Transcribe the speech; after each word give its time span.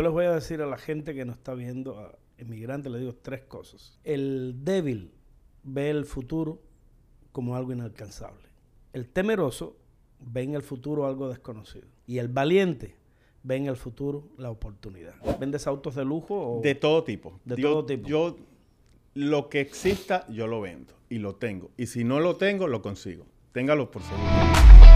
yo 0.00 0.04
les 0.04 0.12
voy 0.12 0.24
a 0.24 0.32
decir 0.32 0.62
a 0.62 0.66
la 0.66 0.78
gente 0.78 1.14
que 1.14 1.26
nos 1.26 1.36
está 1.36 1.52
viendo, 1.52 1.98
a 1.98 2.18
inmigrantes, 2.38 2.90
les 2.90 3.02
digo 3.02 3.14
tres 3.20 3.42
cosas. 3.42 3.98
El 4.02 4.64
débil 4.64 5.12
ve 5.62 5.90
el 5.90 6.06
futuro 6.06 6.62
como 7.32 7.54
algo 7.54 7.74
inalcanzable. 7.74 8.48
El 8.94 9.10
temeroso 9.10 9.76
ve 10.18 10.40
en 10.40 10.54
el 10.54 10.62
futuro 10.62 11.06
algo 11.06 11.28
desconocido. 11.28 11.86
Y 12.06 12.16
el 12.16 12.28
valiente 12.28 12.96
ve 13.42 13.56
en 13.56 13.66
el 13.66 13.76
futuro 13.76 14.24
la 14.38 14.50
oportunidad. 14.50 15.16
¿Vendes 15.38 15.66
autos 15.66 15.96
de 15.96 16.04
lujo? 16.06 16.56
O 16.56 16.62
De 16.62 16.74
todo 16.74 17.04
tipo. 17.04 17.38
De 17.44 17.56
yo, 17.56 17.70
todo 17.70 17.84
tipo. 17.84 18.08
Yo, 18.08 18.38
lo 19.12 19.50
que 19.50 19.60
exista, 19.60 20.26
yo 20.28 20.46
lo 20.46 20.62
vendo 20.62 20.94
y 21.10 21.18
lo 21.18 21.34
tengo. 21.34 21.72
Y 21.76 21.88
si 21.88 22.04
no 22.04 22.20
lo 22.20 22.36
tengo, 22.36 22.68
lo 22.68 22.80
consigo. 22.80 23.26
Téngalo 23.52 23.90
por 23.90 24.00
seguro. 24.00 24.89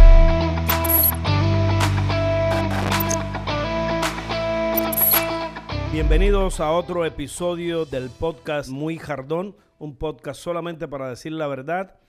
Bienvenidos 5.94 6.58
a 6.58 6.72
otro 6.72 7.04
episodio 7.04 7.84
del 7.84 8.10
podcast 8.10 8.68
Muy 8.68 8.98
Jardón, 8.98 9.54
un 9.78 9.96
podcast 9.96 10.40
solamente 10.40 10.88
para 10.88 11.08
decir 11.08 11.30
la 11.30 11.46
verdad. 11.46 12.00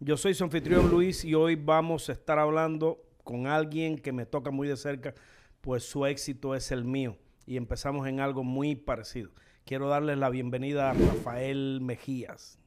Yo 0.00 0.16
soy 0.16 0.32
su 0.32 0.44
anfitrión 0.44 0.88
Luis 0.88 1.22
y 1.22 1.34
hoy 1.34 1.54
vamos 1.54 2.08
a 2.08 2.12
estar 2.12 2.38
hablando 2.38 3.02
con 3.24 3.46
alguien 3.46 3.98
que 3.98 4.10
me 4.10 4.24
toca 4.24 4.50
muy 4.50 4.68
de 4.68 4.78
cerca, 4.78 5.12
pues 5.60 5.84
su 5.84 6.06
éxito 6.06 6.54
es 6.54 6.72
el 6.72 6.86
mío. 6.86 7.18
Y 7.44 7.58
empezamos 7.58 8.08
en 8.08 8.20
algo 8.20 8.42
muy 8.42 8.74
parecido. 8.74 9.32
Quiero 9.66 9.86
darles 9.86 10.16
la 10.16 10.30
bienvenida 10.30 10.88
a 10.88 10.94
Rafael 10.94 11.80
Mejías. 11.82 12.58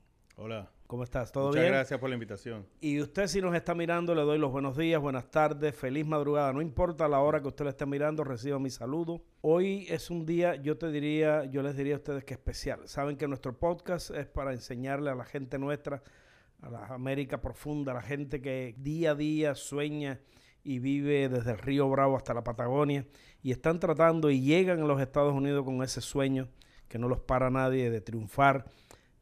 Hola. 0.41 0.71
¿Cómo 0.87 1.03
estás? 1.03 1.33
¿Todo 1.33 1.49
Muchas 1.49 1.63
bien? 1.63 1.73
gracias 1.73 1.99
por 1.99 2.07
la 2.07 2.15
invitación. 2.15 2.65
Y 2.79 3.01
usted 3.01 3.27
si 3.27 3.41
nos 3.41 3.53
está 3.53 3.75
mirando, 3.75 4.15
le 4.15 4.21
doy 4.21 4.39
los 4.39 4.49
buenos 4.53 4.77
días, 4.77 5.01
buenas 5.01 5.29
tardes, 5.29 5.75
feliz 5.75 6.05
madrugada. 6.05 6.53
No 6.53 6.61
importa 6.61 7.09
la 7.09 7.19
hora 7.19 7.41
que 7.41 7.49
usted 7.49 7.65
le 7.65 7.71
esté 7.71 7.85
mirando, 7.85 8.23
reciba 8.23 8.57
mi 8.57 8.69
saludo. 8.69 9.21
Hoy 9.41 9.85
es 9.89 10.09
un 10.09 10.25
día, 10.25 10.55
yo 10.55 10.77
te 10.77 10.91
diría, 10.91 11.43
yo 11.43 11.61
les 11.61 11.75
diría 11.75 11.95
a 11.95 11.97
ustedes 11.97 12.23
que 12.23 12.35
especial. 12.35 12.87
Saben 12.87 13.17
que 13.17 13.27
nuestro 13.27 13.59
podcast 13.59 14.11
es 14.11 14.27
para 14.27 14.53
enseñarle 14.53 15.09
a 15.09 15.15
la 15.15 15.25
gente 15.25 15.59
nuestra, 15.59 16.01
a 16.61 16.69
la 16.69 16.85
América 16.85 17.41
profunda, 17.41 17.91
a 17.91 17.95
la 17.95 18.01
gente 18.01 18.41
que 18.41 18.75
día 18.77 19.11
a 19.11 19.15
día 19.15 19.55
sueña 19.55 20.21
y 20.63 20.79
vive 20.79 21.27
desde 21.27 21.51
el 21.51 21.57
río 21.57 21.89
Bravo 21.89 22.15
hasta 22.15 22.33
la 22.33 22.45
Patagonia 22.45 23.05
y 23.43 23.51
están 23.51 23.81
tratando 23.81 24.31
y 24.31 24.39
llegan 24.39 24.83
a 24.83 24.85
los 24.85 25.01
Estados 25.01 25.33
Unidos 25.33 25.65
con 25.65 25.83
ese 25.83 25.99
sueño 25.99 26.47
que 26.87 26.97
no 26.97 27.09
los 27.09 27.19
para 27.19 27.49
nadie 27.49 27.89
de 27.91 27.99
triunfar 27.99 28.63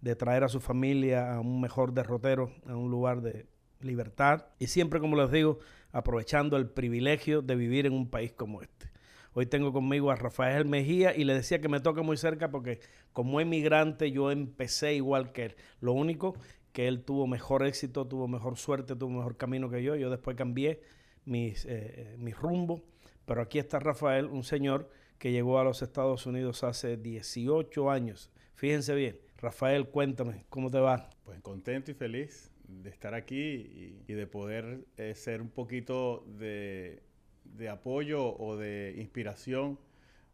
de 0.08 0.16
traer 0.16 0.46
a 0.46 0.48
su 0.48 0.62
familia 0.62 1.34
a 1.34 1.42
un 1.42 1.60
mejor 1.60 1.92
derrotero, 1.92 2.54
a 2.66 2.78
un 2.78 2.90
lugar 2.90 3.22
de 3.22 3.46
libertad. 3.82 4.46
Y 4.58 4.68
siempre, 4.68 5.02
como 5.02 5.18
les 5.18 5.30
digo, 5.32 5.60
aprovechando 5.92 6.56
el 6.56 6.70
privilegio 6.70 7.42
de 7.42 7.58
vivir 7.58 7.86
en 7.86 7.92
un 7.92 8.10
país 8.10 8.32
como 8.32 8.62
este. 8.62 8.90
Hoy 9.34 9.48
tengo 9.48 9.74
conmigo 9.74 10.10
a 10.10 10.16
Rafael 10.16 10.66
Mejía 10.66 11.14
y 11.14 11.26
le 11.26 11.34
decía 11.34 11.60
que 11.60 11.68
me 11.68 11.82
toca 11.82 12.04
muy 12.04 12.16
cerca 12.16 12.50
porque 12.50 12.80
como 13.12 13.42
emigrante 13.42 14.10
yo 14.12 14.32
empecé 14.32 14.94
igual 14.94 15.34
que 15.34 15.46
él. 15.46 15.56
Lo 15.82 15.92
único 15.92 16.36
que 16.72 16.88
él 16.88 17.04
tuvo 17.04 17.28
mejor 17.28 17.66
éxito, 17.66 18.08
tuvo 18.08 18.30
mejor 18.30 18.56
suerte, 18.56 18.96
tuvo 18.96 19.10
mejor 19.10 19.36
camino 19.36 19.70
que 19.70 19.84
yo. 19.84 19.96
Yo 19.98 20.10
después 20.10 20.38
cambié 20.38 20.82
mis, 21.26 21.66
eh, 21.66 22.16
mi 22.18 22.32
rumbo. 22.32 22.82
Pero 23.26 23.42
aquí 23.42 23.60
está 23.60 23.80
Rafael, 23.80 24.28
un 24.28 24.46
señor 24.46 24.90
que 25.20 25.34
llegó 25.34 25.60
a 25.60 25.66
los 25.66 25.82
Estados 25.82 26.26
Unidos 26.26 26.64
hace 26.64 26.96
18 26.96 27.92
años. 27.92 28.32
Fíjense 28.56 28.96
bien, 28.96 29.20
Rafael, 29.38 29.88
cuéntame, 29.90 30.46
¿cómo 30.50 30.72
te 30.72 30.80
va? 30.80 31.10
Pues 31.24 31.40
contento 31.42 31.92
y 31.92 31.94
feliz 31.94 32.52
de 32.68 32.90
estar 32.90 33.14
aquí 33.14 33.36
y, 33.38 34.04
y 34.08 34.14
de 34.14 34.26
poder 34.26 34.86
eh, 34.98 35.14
ser 35.16 35.42
un 35.42 35.50
poquito 35.50 36.26
de, 36.40 37.04
de 37.44 37.70
apoyo 37.70 38.36
o 38.36 38.58
de 38.58 38.96
inspiración 38.98 39.80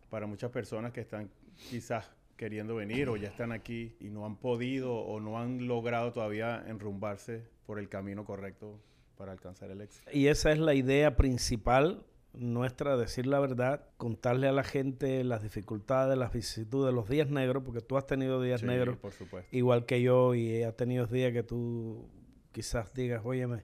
para 0.09 0.25
muchas 0.25 0.51
personas 0.51 0.93
que 0.93 1.01
están 1.01 1.29
quizás 1.69 2.09
queriendo 2.37 2.75
venir 2.75 3.09
o 3.09 3.17
ya 3.17 3.27
están 3.27 3.51
aquí 3.51 3.95
y 3.99 4.09
no 4.09 4.25
han 4.25 4.37
podido 4.37 4.95
o 4.95 5.19
no 5.19 5.39
han 5.39 5.67
logrado 5.67 6.11
todavía 6.13 6.63
enrumbarse 6.67 7.43
por 7.65 7.79
el 7.79 7.89
camino 7.89 8.25
correcto 8.25 8.79
para 9.17 9.31
alcanzar 9.31 9.69
el 9.71 9.81
éxito. 9.81 10.09
Y 10.11 10.27
esa 10.27 10.51
es 10.51 10.59
la 10.59 10.73
idea 10.73 11.15
principal 11.15 12.05
nuestra, 12.33 12.97
decir 12.97 13.27
la 13.27 13.39
verdad, 13.39 13.85
contarle 13.97 14.47
a 14.47 14.51
la 14.51 14.63
gente 14.63 15.23
las 15.23 15.43
dificultades, 15.43 16.17
las 16.17 16.33
vicisitudes, 16.33 16.93
los 16.93 17.07
días 17.07 17.29
negros, 17.29 17.63
porque 17.63 17.81
tú 17.81 17.95
has 17.97 18.07
tenido 18.07 18.41
días 18.41 18.61
Sí, 18.61 18.67
negros 18.67 18.97
por 18.97 19.11
supuesto. 19.11 19.55
igual 19.55 19.85
que 19.85 20.01
yo 20.01 20.33
y 20.33 20.63
has 20.63 20.75
tenido 20.75 21.05
días 21.05 21.31
que 21.31 21.43
tú 21.43 22.07
quizás 22.51 22.93
digas, 22.93 23.21
óyeme, 23.23 23.63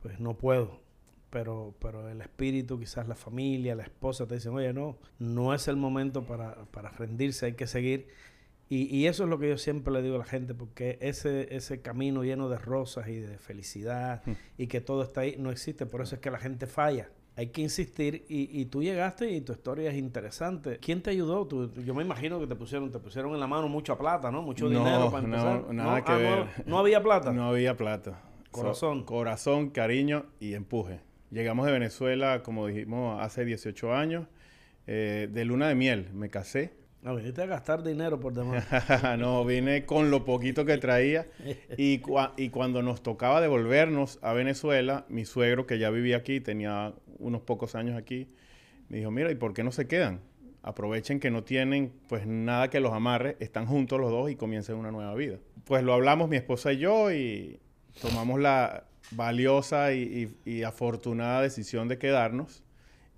pues 0.00 0.20
no 0.20 0.36
puedo. 0.38 0.80
Pero, 1.30 1.74
pero 1.78 2.08
el 2.08 2.20
espíritu, 2.22 2.78
quizás 2.78 3.06
la 3.06 3.14
familia, 3.14 3.74
la 3.74 3.82
esposa 3.82 4.26
te 4.26 4.36
dicen, 4.36 4.54
oye, 4.54 4.72
no, 4.72 4.96
no 5.18 5.52
es 5.52 5.68
el 5.68 5.76
momento 5.76 6.22
para, 6.24 6.64
para 6.70 6.88
rendirse, 6.90 7.46
hay 7.46 7.52
que 7.52 7.66
seguir. 7.66 8.08
Y, 8.70 8.84
y 8.96 9.06
eso 9.08 9.24
es 9.24 9.28
lo 9.30 9.38
que 9.38 9.48
yo 9.48 9.58
siempre 9.58 9.92
le 9.92 10.00
digo 10.02 10.14
a 10.14 10.18
la 10.20 10.24
gente, 10.24 10.54
porque 10.54 10.98
ese, 11.02 11.54
ese 11.54 11.82
camino 11.82 12.22
lleno 12.24 12.48
de 12.48 12.56
rosas 12.58 13.08
y 13.08 13.16
de 13.16 13.38
felicidad 13.38 14.22
Mm. 14.24 14.32
y 14.56 14.66
que 14.68 14.80
todo 14.80 15.02
está 15.02 15.22
ahí, 15.22 15.36
no 15.38 15.50
existe. 15.50 15.84
Por 15.84 16.00
eso 16.00 16.14
es 16.14 16.20
que 16.22 16.30
la 16.30 16.38
gente 16.38 16.66
falla. 16.66 17.10
Hay 17.38 17.46
que 17.50 17.60
insistir 17.62 18.24
y, 18.28 18.60
y 18.60 18.64
tú 18.66 18.82
llegaste 18.82 19.30
y 19.30 19.40
tu 19.42 19.52
historia 19.52 19.90
es 19.90 19.96
interesante. 19.96 20.78
¿Quién 20.78 21.00
te 21.02 21.10
ayudó? 21.10 21.46
Tú- 21.46 21.70
yo 21.84 21.94
me 21.94 22.02
imagino 22.02 22.40
que 22.40 22.48
te 22.48 22.56
pusieron, 22.56 22.90
te 22.90 22.98
pusieron 22.98 23.32
en 23.32 23.38
la 23.38 23.46
mano 23.46 23.68
mucha 23.68 23.96
plata, 23.96 24.32
¿no? 24.32 24.42
Mucho 24.42 24.64
No, 24.68 24.70
dinero 24.80 25.08
para 25.10 25.26
no, 25.26 25.36
empezar. 25.36 25.72
nada 25.74 26.04
que 26.04 26.12
Ah, 26.12 26.16
ver. 26.16 26.38
No, 26.66 26.72
no 26.72 26.78
había 26.80 27.00
plata. 27.00 27.32
No 27.32 27.48
había 27.48 27.76
plata. 27.76 28.20
Corazón. 28.50 29.00
So- 29.00 29.06
corazón, 29.06 29.70
cariño 29.70 30.26
y 30.40 30.54
empuje. 30.54 31.00
Llegamos 31.30 31.64
de 31.66 31.72
Venezuela, 31.72 32.42
como 32.42 32.66
dijimos, 32.66 33.22
hace 33.22 33.44
18 33.44 33.94
años, 33.94 34.26
eh, 34.88 35.28
de 35.30 35.44
luna 35.44 35.68
de 35.68 35.76
miel. 35.76 36.08
Me 36.14 36.30
casé. 36.30 36.72
No, 37.02 37.14
viniste 37.14 37.42
a 37.42 37.46
gastar 37.46 37.82
dinero 37.84 38.18
por 38.18 38.32
demás. 38.34 38.66
no, 39.18 39.44
vine 39.44 39.86
con 39.86 40.10
lo 40.10 40.24
poquito 40.24 40.64
que 40.64 40.78
traía. 40.78 41.28
Y, 41.76 42.00
cua- 42.00 42.32
y 42.36 42.48
cuando 42.50 42.82
nos 42.82 43.02
tocaba 43.02 43.40
devolvernos 43.40 44.18
a 44.20 44.32
Venezuela, 44.32 45.06
mi 45.08 45.24
suegro, 45.24 45.66
que 45.66 45.78
ya 45.78 45.90
vivía 45.90 46.16
aquí, 46.16 46.40
tenía 46.40 46.92
unos 47.18 47.42
pocos 47.42 47.74
años 47.76 47.96
aquí, 47.96 48.28
me 48.88 48.98
dijo, 48.98 49.10
mira, 49.10 49.30
¿y 49.30 49.36
por 49.36 49.54
qué 49.54 49.62
no 49.62 49.70
se 49.70 49.86
quedan? 49.86 50.20
Aprovechen 50.62 51.20
que 51.20 51.30
no 51.30 51.44
tienen 51.44 51.92
pues 52.08 52.26
nada 52.26 52.68
que 52.68 52.80
los 52.80 52.92
amarre, 52.92 53.36
están 53.38 53.66
juntos 53.66 54.00
los 54.00 54.10
dos 54.10 54.28
y 54.30 54.34
comiencen 54.34 54.74
una 54.76 54.90
nueva 54.90 55.14
vida. 55.14 55.38
Pues 55.64 55.84
lo 55.84 55.94
hablamos 55.94 56.28
mi 56.28 56.36
esposa 56.36 56.72
y 56.72 56.78
yo 56.78 57.12
y 57.12 57.60
tomamos 58.02 58.40
la 58.40 58.84
valiosa 59.12 59.92
y 59.92 60.62
afortunada 60.66 61.42
decisión 61.42 61.86
de 61.88 61.98
quedarnos 61.98 62.64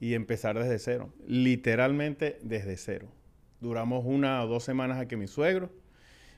y 0.01 0.15
empezar 0.15 0.59
desde 0.59 0.79
cero. 0.79 1.09
Literalmente 1.27 2.39
desde 2.43 2.77
cero. 2.77 3.09
Duramos 3.61 4.05
una 4.07 4.43
o 4.43 4.47
dos 4.49 4.65
semanas 4.65 4.99
aquí 4.99 5.17
mi 5.17 5.27
suegro 5.27 5.71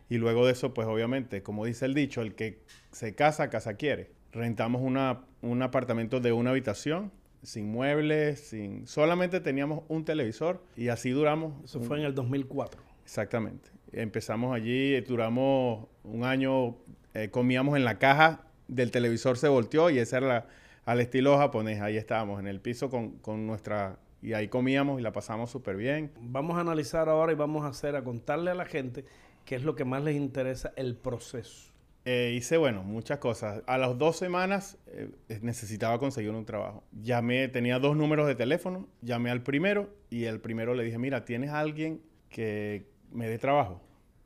y 0.08 0.18
luego 0.18 0.44
de 0.46 0.52
eso, 0.52 0.74
pues 0.74 0.86
obviamente, 0.88 1.42
como 1.42 1.64
dice 1.64 1.84
el 1.86 1.94
dicho, 1.94 2.20
el 2.20 2.34
que 2.34 2.60
se 2.90 3.14
casa, 3.14 3.48
casa 3.50 3.74
quiere. 3.74 4.10
Rentamos 4.32 4.82
una, 4.82 5.20
un 5.40 5.62
apartamento 5.62 6.20
de 6.20 6.32
una 6.32 6.50
habitación, 6.50 7.10
sin 7.42 7.70
muebles, 7.70 8.40
sin... 8.40 8.86
Solamente 8.86 9.40
teníamos 9.40 9.84
un 9.88 10.04
televisor 10.04 10.62
y 10.76 10.88
así 10.88 11.10
duramos. 11.10 11.52
Eso 11.64 11.78
un- 11.78 11.84
fue 11.86 11.98
en 11.98 12.04
el 12.04 12.14
2004. 12.14 12.80
Exactamente. 13.04 13.70
Empezamos 13.92 14.54
allí, 14.54 14.94
eh, 14.94 15.02
duramos 15.02 15.86
un 16.04 16.24
año, 16.24 16.76
eh, 17.14 17.28
comíamos 17.30 17.76
en 17.76 17.84
la 17.84 17.98
caja 17.98 18.46
del 18.68 18.90
televisor, 18.90 19.36
se 19.38 19.48
volteó 19.48 19.90
y 19.90 19.98
esa 19.98 20.18
era 20.18 20.26
la- 20.26 20.46
al 20.84 21.00
estilo 21.00 21.36
japonés. 21.38 21.80
Ahí 21.80 21.96
estábamos, 21.96 22.40
en 22.40 22.46
el 22.48 22.60
piso 22.60 22.90
con, 22.90 23.12
con 23.18 23.46
nuestra... 23.46 23.98
Y 24.22 24.34
ahí 24.34 24.48
comíamos 24.48 25.00
y 25.00 25.02
la 25.02 25.12
pasamos 25.12 25.50
súper 25.50 25.76
bien. 25.76 26.12
Vamos 26.20 26.56
a 26.56 26.60
analizar 26.60 27.08
ahora 27.08 27.32
y 27.32 27.34
vamos 27.34 27.64
a 27.64 27.68
hacer, 27.68 27.96
a 27.96 28.04
contarle 28.04 28.50
a 28.52 28.54
la 28.54 28.64
gente 28.66 29.04
qué 29.44 29.56
es 29.56 29.64
lo 29.64 29.74
que 29.74 29.84
más 29.84 30.02
les 30.04 30.14
interesa, 30.16 30.72
el 30.76 30.94
proceso. 30.94 31.72
Eh, 32.04 32.34
hice, 32.36 32.56
bueno, 32.56 32.82
muchas 32.82 33.18
cosas. 33.18 33.62
A 33.66 33.78
las 33.78 33.96
dos 33.98 34.16
semanas 34.16 34.78
eh, 34.88 35.10
necesitaba 35.40 35.98
conseguir 35.98 36.30
un 36.30 36.44
trabajo. 36.44 36.82
Llamé, 36.92 37.48
tenía 37.48 37.78
dos 37.78 37.96
números 37.96 38.26
de 38.26 38.34
teléfono, 38.34 38.88
llamé 39.02 39.30
al 39.30 39.42
primero 39.42 39.90
y 40.10 40.24
el 40.24 40.40
primero 40.40 40.74
le 40.74 40.82
dije, 40.84 40.98
mira, 40.98 41.24
¿tienes 41.24 41.50
alguien 41.50 42.00
que 42.28 42.86
me 43.12 43.28
dé 43.28 43.38
trabajo? 43.38 43.80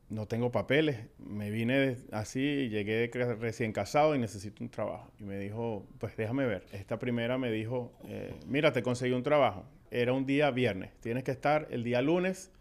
No 0.09 0.25
tengo 0.25 0.51
papeles, 0.51 1.05
me 1.19 1.51
vine 1.51 1.77
de- 1.77 1.97
así, 2.13 2.69
llegué 2.69 3.07
de 3.09 3.35
recién 3.35 3.73
casado 3.73 4.15
y 4.15 4.19
necesito 4.19 4.63
un 4.63 4.69
trabajo. 4.69 5.11
Y 5.19 5.23
me 5.23 5.37
dijo, 5.37 5.85
pues 5.99 6.15
déjame 6.17 6.45
ver. 6.45 6.65
Esta 6.71 6.97
primera 6.97 7.37
me 7.37 7.51
dijo, 7.51 7.91
eh, 8.05 8.33
mira, 8.47 8.71
te 8.73 8.81
conseguí 8.81 9.11
un 9.13 9.23
trabajo. 9.23 9.65
Era 9.91 10.13
un 10.13 10.25
día 10.25 10.51
viernes, 10.51 10.91
tienes 10.99 11.23
que 11.23 11.31
estar 11.31 11.67
el 11.71 11.83
día 11.83 12.01
lunes 12.01 12.51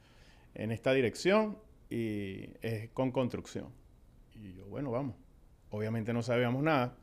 en 0.54 0.72
esta 0.72 0.92
dirección 0.92 1.58
y 1.90 2.50
es 2.62 2.88
con 2.90 3.12
construcción. 3.12 3.68
Y 4.34 4.54
yo, 4.54 4.66
bueno, 4.66 4.90
vamos. 4.90 5.16
Obviamente 5.70 6.12
no 6.12 6.22
sabíamos 6.22 6.62
nada. 6.62 6.96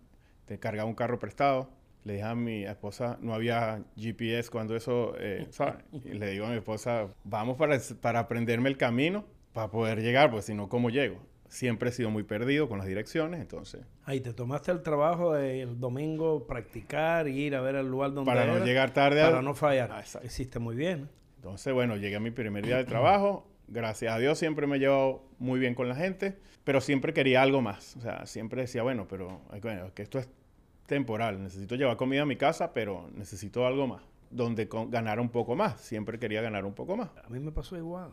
Te 0.46 0.60
cargaba 0.60 0.88
un 0.88 0.96
carro 0.96 1.20
prestado. 1.20 1.70
Le 2.04 2.14
dije 2.14 2.25
a 2.25 2.36
mi 2.36 2.64
esposa, 2.66 3.18
no 3.22 3.34
había 3.34 3.84
GPS 3.96 4.50
cuando 4.50 4.75
eso, 4.75 5.14
eh, 5.18 5.48
¿sabes? 5.52 5.84
Y 6.04 6.14
le 6.14 6.31
digo 6.31 6.46
a 6.46 6.50
mi 6.50 6.58
esposa, 6.58 7.08
vamos 7.24 7.58
para, 7.58 7.80
para 8.02 8.19
aprenderme 8.19 8.69
el 8.69 8.78
camino 8.78 9.26
para 9.54 9.69
poder 9.69 10.02
llegar, 10.02 10.31
pues 10.31 10.46
si 10.46 10.54
no, 10.54 10.68
¿cómo 10.68 10.90
llego? 10.90 11.18
Siempre 11.54 11.90
he 11.90 11.92
sido 11.92 12.10
muy 12.10 12.24
perdido 12.24 12.68
con 12.68 12.80
las 12.80 12.88
direcciones, 12.88 13.40
entonces, 13.40 13.82
Ahí 14.06 14.22
te 14.22 14.34
tomaste 14.34 14.72
el 14.72 14.82
trabajo 14.82 15.34
de 15.34 15.62
el 15.62 15.80
domingo 15.80 16.48
practicar 16.48 17.28
y 17.28 17.44
ir 17.44 17.56
a 17.56 17.62
ver 17.62 17.76
el 17.76 17.88
lugar 17.88 18.12
donde 18.12 18.32
para 18.32 18.48
no 18.48 18.56
era, 18.56 18.66
llegar 18.66 18.92
tarde 18.92 19.22
para 19.22 19.44
no 19.44 19.54
fallar. 19.54 19.92
Ah. 19.92 20.04
Hiciste 20.24 20.58
muy 20.58 20.76
bien. 20.76 21.10
Entonces, 21.36 21.72
bueno, 21.72 21.96
llegué 21.96 22.16
a 22.16 22.20
mi 22.20 22.32
primer 22.32 22.66
día 22.66 22.78
de 22.78 22.86
trabajo. 22.86 23.48
Gracias 23.68 24.12
a 24.12 24.18
Dios 24.18 24.40
siempre 24.40 24.66
me 24.66 24.78
he 24.78 24.80
llevado 24.80 25.26
muy 25.38 25.60
bien 25.60 25.76
con 25.76 25.88
la 25.88 25.94
gente, 25.94 26.40
pero 26.64 26.82
siempre 26.82 27.14
quería 27.14 27.44
algo 27.44 27.62
más. 27.62 27.98
O 27.98 28.02
sea, 28.02 28.26
siempre 28.26 28.64
decía, 28.64 28.82
bueno, 28.82 29.06
pero 29.08 29.42
bueno, 29.62 29.94
que 29.94 30.02
esto 30.02 30.18
es 30.18 30.28
temporal. 30.88 31.44
Necesito 31.44 31.76
llevar 31.76 31.98
comida 31.98 32.24
a 32.24 32.26
mi 32.26 32.36
casa, 32.36 32.74
pero 32.74 33.12
necesito 33.14 33.68
algo 33.68 33.86
más. 33.86 34.02
Donde 34.32 34.68
ganar 34.90 35.20
un 35.20 35.30
poco 35.30 35.56
más. 35.56 35.80
Siempre 35.82 36.18
quería 36.18 36.42
ganar 36.42 36.66
un 36.66 36.74
poco 36.74 36.98
más. 36.98 37.12
A 37.24 37.30
mí 37.30 37.40
me 37.40 37.52
pasó 37.52 37.78
igual. 37.78 38.10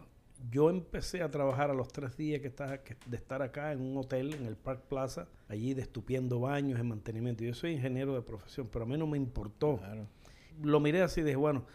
Yo 0.49 0.71
empecé 0.71 1.23
a 1.23 1.31
trabajar 1.31 1.71
a 1.71 1.75
los 1.75 1.89
tres 1.89 2.17
días 2.17 2.41
que, 2.41 2.49
estaba, 2.49 2.79
de 3.07 3.17
estar 3.17 3.43
acá 3.43 3.73
en 3.73 3.81
un 3.81 3.97
hotel, 3.99 4.33
en 4.35 4.47
el 4.47 4.57
Park 4.57 4.85
Plaza, 4.89 5.29
allí 5.49 5.75
de 5.75 5.83
estupiendo 5.83 6.41
baños, 6.41 6.81
en 6.81 6.89
mantenimiento. 6.89 7.45
Yo 7.45 7.53
soy 7.53 7.73
ingeniero 7.73 8.15
de 8.15 8.23
profesión, 8.23 8.69
pero 8.73 8.85
a 8.85 8.89
mí 8.89 8.97
no 8.97 9.07
me 9.07 9.19
importó. 9.19 9.81
Lo 10.63 10.81
miré 10.81 11.03
así 11.03 11.21
y 11.21 11.25
dije, 11.25 11.37
bueno, 11.37 11.67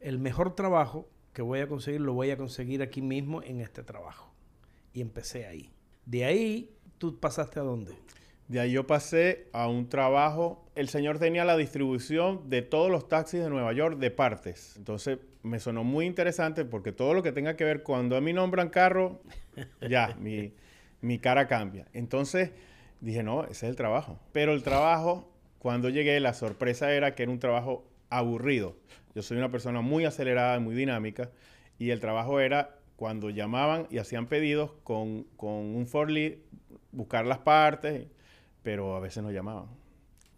el 0.00 0.18
mejor 0.18 0.54
trabajo 0.54 1.08
que 1.32 1.42
voy 1.42 1.60
a 1.60 1.66
conseguir 1.66 2.00
lo 2.00 2.12
voy 2.12 2.30
a 2.30 2.36
conseguir 2.36 2.82
aquí 2.82 3.02
mismo 3.02 3.42
en 3.42 3.60
este 3.60 3.82
trabajo. 3.82 4.32
Y 4.92 5.00
empecé 5.00 5.46
ahí. 5.46 5.72
De 6.06 6.24
ahí, 6.24 6.76
¿tú 6.98 7.18
pasaste 7.18 7.58
a 7.58 7.62
dónde? 7.62 7.94
De 8.46 8.60
ahí 8.60 8.72
yo 8.72 8.86
pasé 8.86 9.48
a 9.52 9.66
un 9.68 9.88
trabajo. 9.88 10.64
El 10.74 10.88
señor 10.88 11.18
tenía 11.18 11.44
la 11.44 11.56
distribución 11.56 12.48
de 12.48 12.62
todos 12.62 12.90
los 12.90 13.08
taxis 13.08 13.42
de 13.42 13.50
Nueva 13.50 13.72
York 13.72 13.98
de 13.98 14.10
partes. 14.10 14.76
Entonces 14.76 15.18
me 15.44 15.60
sonó 15.60 15.84
muy 15.84 16.06
interesante 16.06 16.64
porque 16.64 16.90
todo 16.90 17.12
lo 17.12 17.22
que 17.22 17.30
tenga 17.30 17.54
que 17.54 17.64
ver 17.64 17.82
cuando 17.82 18.16
a 18.16 18.20
mí 18.20 18.32
nombran 18.32 18.70
carro, 18.70 19.20
ya, 19.88 20.16
mi, 20.18 20.54
mi 21.02 21.18
cara 21.18 21.46
cambia. 21.46 21.86
Entonces 21.92 22.50
dije, 23.00 23.22
no, 23.22 23.44
ese 23.44 23.66
es 23.66 23.70
el 23.70 23.76
trabajo. 23.76 24.18
Pero 24.32 24.54
el 24.54 24.62
trabajo, 24.62 25.30
cuando 25.58 25.90
llegué, 25.90 26.18
la 26.18 26.32
sorpresa 26.32 26.92
era 26.92 27.14
que 27.14 27.24
era 27.24 27.32
un 27.32 27.38
trabajo 27.38 27.84
aburrido. 28.08 28.74
Yo 29.14 29.22
soy 29.22 29.36
una 29.36 29.50
persona 29.50 29.82
muy 29.82 30.06
acelerada, 30.06 30.58
muy 30.60 30.74
dinámica, 30.74 31.30
y 31.78 31.90
el 31.90 32.00
trabajo 32.00 32.40
era 32.40 32.78
cuando 32.96 33.28
llamaban 33.28 33.86
y 33.90 33.98
hacían 33.98 34.26
pedidos 34.26 34.72
con, 34.82 35.24
con 35.36 35.50
un 35.50 35.86
forli, 35.86 36.42
buscar 36.90 37.26
las 37.26 37.38
partes, 37.38 38.06
pero 38.62 38.96
a 38.96 39.00
veces 39.00 39.22
no 39.22 39.30
llamaban. 39.30 39.66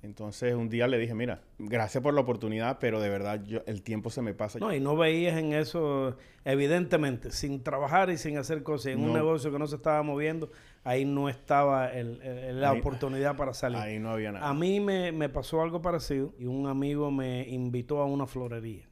Entonces 0.02 0.54
un 0.54 0.68
día 0.68 0.86
le 0.86 0.98
dije, 0.98 1.14
mira, 1.14 1.40
gracias 1.58 2.02
por 2.02 2.14
la 2.14 2.20
oportunidad, 2.20 2.78
pero 2.78 3.00
de 3.00 3.08
verdad 3.08 3.42
yo, 3.44 3.60
el 3.66 3.82
tiempo 3.82 4.10
se 4.10 4.22
me 4.22 4.34
pasa. 4.34 4.58
No, 4.58 4.72
y 4.72 4.78
no 4.78 4.96
veías 4.96 5.36
en 5.38 5.52
eso, 5.52 6.16
evidentemente, 6.44 7.30
sin 7.30 7.62
trabajar 7.62 8.10
y 8.10 8.16
sin 8.16 8.38
hacer 8.38 8.62
cosas, 8.62 8.92
en 8.92 9.00
un 9.00 9.12
negocio 9.12 9.50
que 9.50 9.58
no 9.58 9.66
se 9.66 9.76
estaba 9.76 10.02
moviendo, 10.02 10.50
ahí 10.84 11.04
no 11.04 11.28
estaba 11.28 11.90
la 11.92 12.72
oportunidad 12.72 13.36
para 13.36 13.52
salir. 13.54 13.78
Ahí 13.78 13.98
no 13.98 14.10
había 14.10 14.32
nada. 14.32 14.48
A 14.48 14.54
mí 14.54 14.78
me, 14.80 15.10
me 15.12 15.28
pasó 15.28 15.62
algo 15.62 15.82
parecido 15.82 16.34
y 16.38 16.46
un 16.46 16.66
amigo 16.68 17.10
me 17.10 17.48
invitó 17.48 18.00
a 18.00 18.04
una 18.04 18.26
florería 18.26 18.86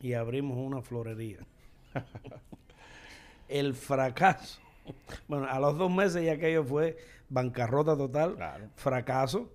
y 0.00 0.12
abrimos 0.12 0.58
una 0.58 0.82
florería. 0.82 1.38
el 3.48 3.74
fracaso. 3.74 4.60
Bueno, 5.26 5.46
a 5.48 5.58
los 5.58 5.76
dos 5.76 5.90
meses 5.90 6.24
ya 6.24 6.32
aquello 6.32 6.64
fue 6.64 6.96
bancarrota 7.28 7.96
total, 7.96 8.70
fracaso. 8.76 9.50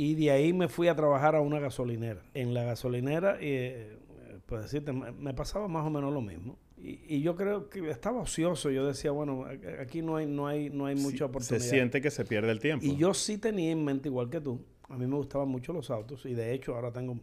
Y 0.00 0.14
de 0.14 0.30
ahí 0.30 0.54
me 0.54 0.66
fui 0.66 0.88
a 0.88 0.96
trabajar 0.96 1.36
a 1.36 1.42
una 1.42 1.58
gasolinera. 1.58 2.22
En 2.32 2.54
la 2.54 2.64
gasolinera, 2.64 3.36
eh, 3.38 3.98
pues 4.46 4.62
decirte, 4.62 4.94
me 4.94 5.34
pasaba 5.34 5.68
más 5.68 5.86
o 5.86 5.90
menos 5.90 6.10
lo 6.10 6.22
mismo. 6.22 6.58
Y, 6.78 7.20
yo 7.20 7.36
creo 7.36 7.68
que 7.68 7.90
estaba 7.90 8.22
ocioso. 8.22 8.70
Yo 8.70 8.86
decía, 8.86 9.10
bueno, 9.10 9.44
aquí 9.78 10.00
no 10.00 10.16
hay, 10.16 10.24
no 10.24 10.46
hay, 10.46 10.70
no 10.70 10.86
hay 10.86 10.94
mucha 10.94 11.26
oportunidad. 11.26 11.62
Se 11.62 11.68
siente 11.68 12.00
que 12.00 12.10
se 12.10 12.24
pierde 12.24 12.50
el 12.50 12.60
tiempo. 12.60 12.86
Y 12.86 12.96
yo 12.96 13.12
sí 13.12 13.36
tenía 13.36 13.72
en 13.72 13.84
mente, 13.84 14.08
igual 14.08 14.30
que 14.30 14.40
tú, 14.40 14.64
a 14.88 14.96
mí 14.96 15.06
me 15.06 15.16
gustaban 15.16 15.48
mucho 15.48 15.74
los 15.74 15.90
autos. 15.90 16.24
Y 16.24 16.32
de 16.32 16.54
hecho, 16.54 16.76
ahora 16.76 16.90
tengo 16.90 17.18